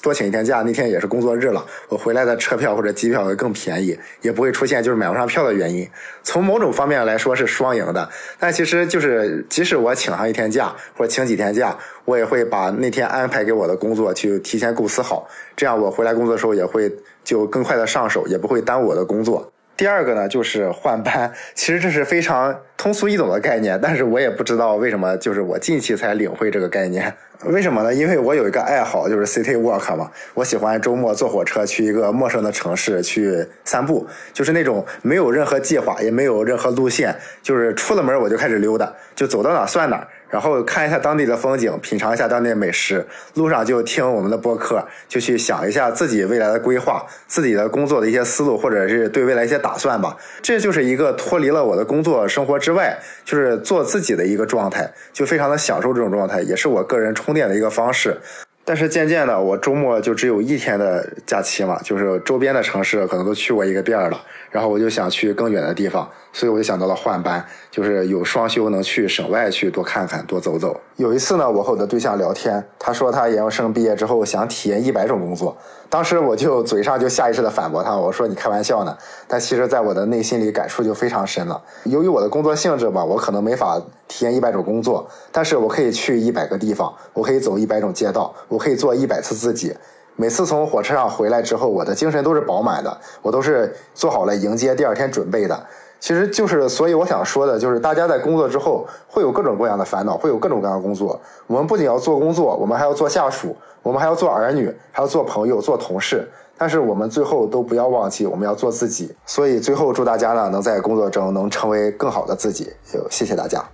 [0.02, 5.88] 多请一天假，那天也是工作日了，我回来的车票或者机票会更便宜，也不会出现就是买不上票的原因。
[6.22, 8.08] 从某种方面来说是双赢的，
[8.38, 16.90] 但其实就是即使我请上一天假或者请几天假，我也会把那天安排给我的工作去提前构思好，这样我回来工作的时候也会
[17.24, 19.52] 就更快的上手，也不会耽误我的工作。
[19.76, 21.32] 第二个呢，就是换班。
[21.54, 27.12] 其实这是非常通俗易懂的概念，但是我也不知道为什么，就是我近期才领会这个概念。
[27.46, 27.92] 为什么呢？
[27.92, 30.08] 因为我有一个爱好，就是 city walk 嘛。
[30.34, 40.06] 我喜欢周末坐火车去一个陌生的城市去散步，就是那种没有任何计划，也没有任何路线，就是出了门我就开始溜达，就走到哪算哪。
[40.32, 50.16] 然后看一下当地的风景，品尝一下当地的美食，路上就听我们的播客，就去想一下自己未来的规划，自己的工作的一些思路，或者是对未来一些打算吧。
[50.40, 58.16] 这就是一个脱离了我的工作生活之外，就是做自己的一个状态，就非常的享受这种状态，也是我个人充电的一个方式。
[58.64, 64.18] 但是渐渐的，我周末就只有一天的假期嘛，就是周边的城市可能都去过一个遍了，
[64.50, 70.80] 然后我就想去更远的地方，所以我就想到了换班，就是有双休能去省外去多看看、多走走。
[70.96, 75.56] 有一次呢，我和我的对象聊天，他说他研究生毕业之后想体验一百种工作。
[75.90, 78.96] 当时我就嘴上就下意识的反驳他，我说你开玩笑呢。
[79.28, 81.62] 但其实，在我的内心里感触就非常深了。
[81.84, 83.78] 由于我的工作性质吧，我可能没法
[84.08, 89.76] 体验一百种工作，但是我可以去一百个地方，我可以走一百种街道，我可以做一百次自己。
[90.16, 95.66] 每次从火车上回来之后，我的精神都是饱满的，我都是做好了迎接第二天准备的。
[96.02, 101.18] 其实就是，所以我想说的就是，大家在工作之后会有各种各样的烦恼，会有各种各样的工作。
[101.46, 106.28] 我们不仅要做工作，我们还要做下属，我们还要做儿女，还要做朋友、做同事。
[106.58, 109.14] 但是我们最后都不要忘记，我们要做自己。
[109.26, 112.72] 所以最后祝大家呢，能在工作中能成为更好的自己。
[112.92, 113.64] 就谢谢大家。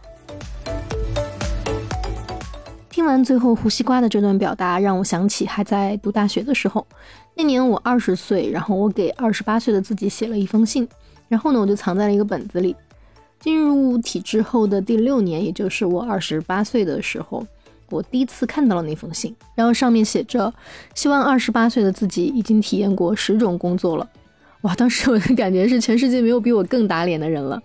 [2.90, 6.86] 听完最后胡西瓜的这段表达，让我想起还在读大学的时候，
[7.34, 10.86] 那年我二十岁，然后我给二十八岁的自己写了一封信。
[11.28, 12.74] 然后呢，我就藏在了一个本子里。
[13.40, 17.46] 进入体制后的第六年，也就是我二十八岁的时候，
[17.88, 20.52] 我第一次看到了那封信，然后上面写着
[20.96, 24.08] ：“希望二十八岁的自己已经体验过十种工作了。”
[24.62, 27.62] 哇，当时我的感觉是全世界没有比我更打脸的人了。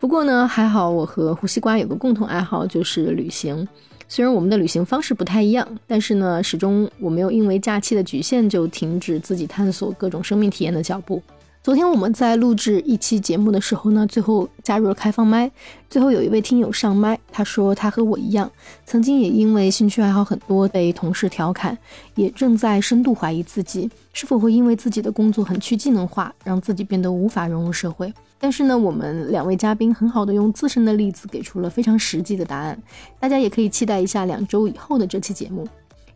[0.00, 3.68] 不过呢，还好我和胡西瓜有个共同爱好，就是旅行。
[4.08, 11.22] 虽然我们的旅行方式不太一样，但是呢，始终我没有因为假期的局限就停止自己探索各种生命体验的脚步。
[11.64, 15.50] 昨天我们在录制一期节目的时候呢，最后加入了开放麦。
[15.88, 18.52] 最后有一位听友上麦，他说他和我一样，
[18.84, 21.78] 曾经也因为兴趣爱好很多被同事调侃，
[22.16, 28.12] 也正在深度怀疑自己是否会因为自己的工作很去技能化，让自己变得无法融入社会。
[28.38, 32.78] 但是呢，我们两位嘉宾很好的用自身的例子给出了非常实际的答案，
[33.18, 35.66] 大家也可以期待一下两周以后的这期节目。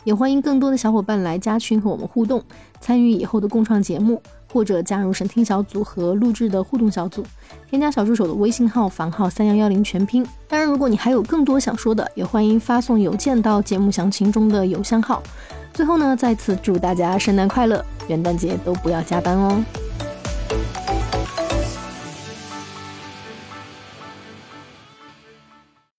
[0.05, 2.43] 也欢迎更多的小伙伴来加群和我们互动，
[2.83, 4.21] 参与以后的共创节目。
[4.53, 7.25] 或者加入审听小组和录制的互动小组，
[7.69, 10.27] 添加小助手的微信号房号三幺幺零全拼。
[10.49, 15.23] 当然，如果你还有更多想说的，也欢迎发送邮件到节目详情中的邮箱号。
[15.73, 19.63] 最后呢，再次祝大家圣诞快乐，元旦节都不要加班哦。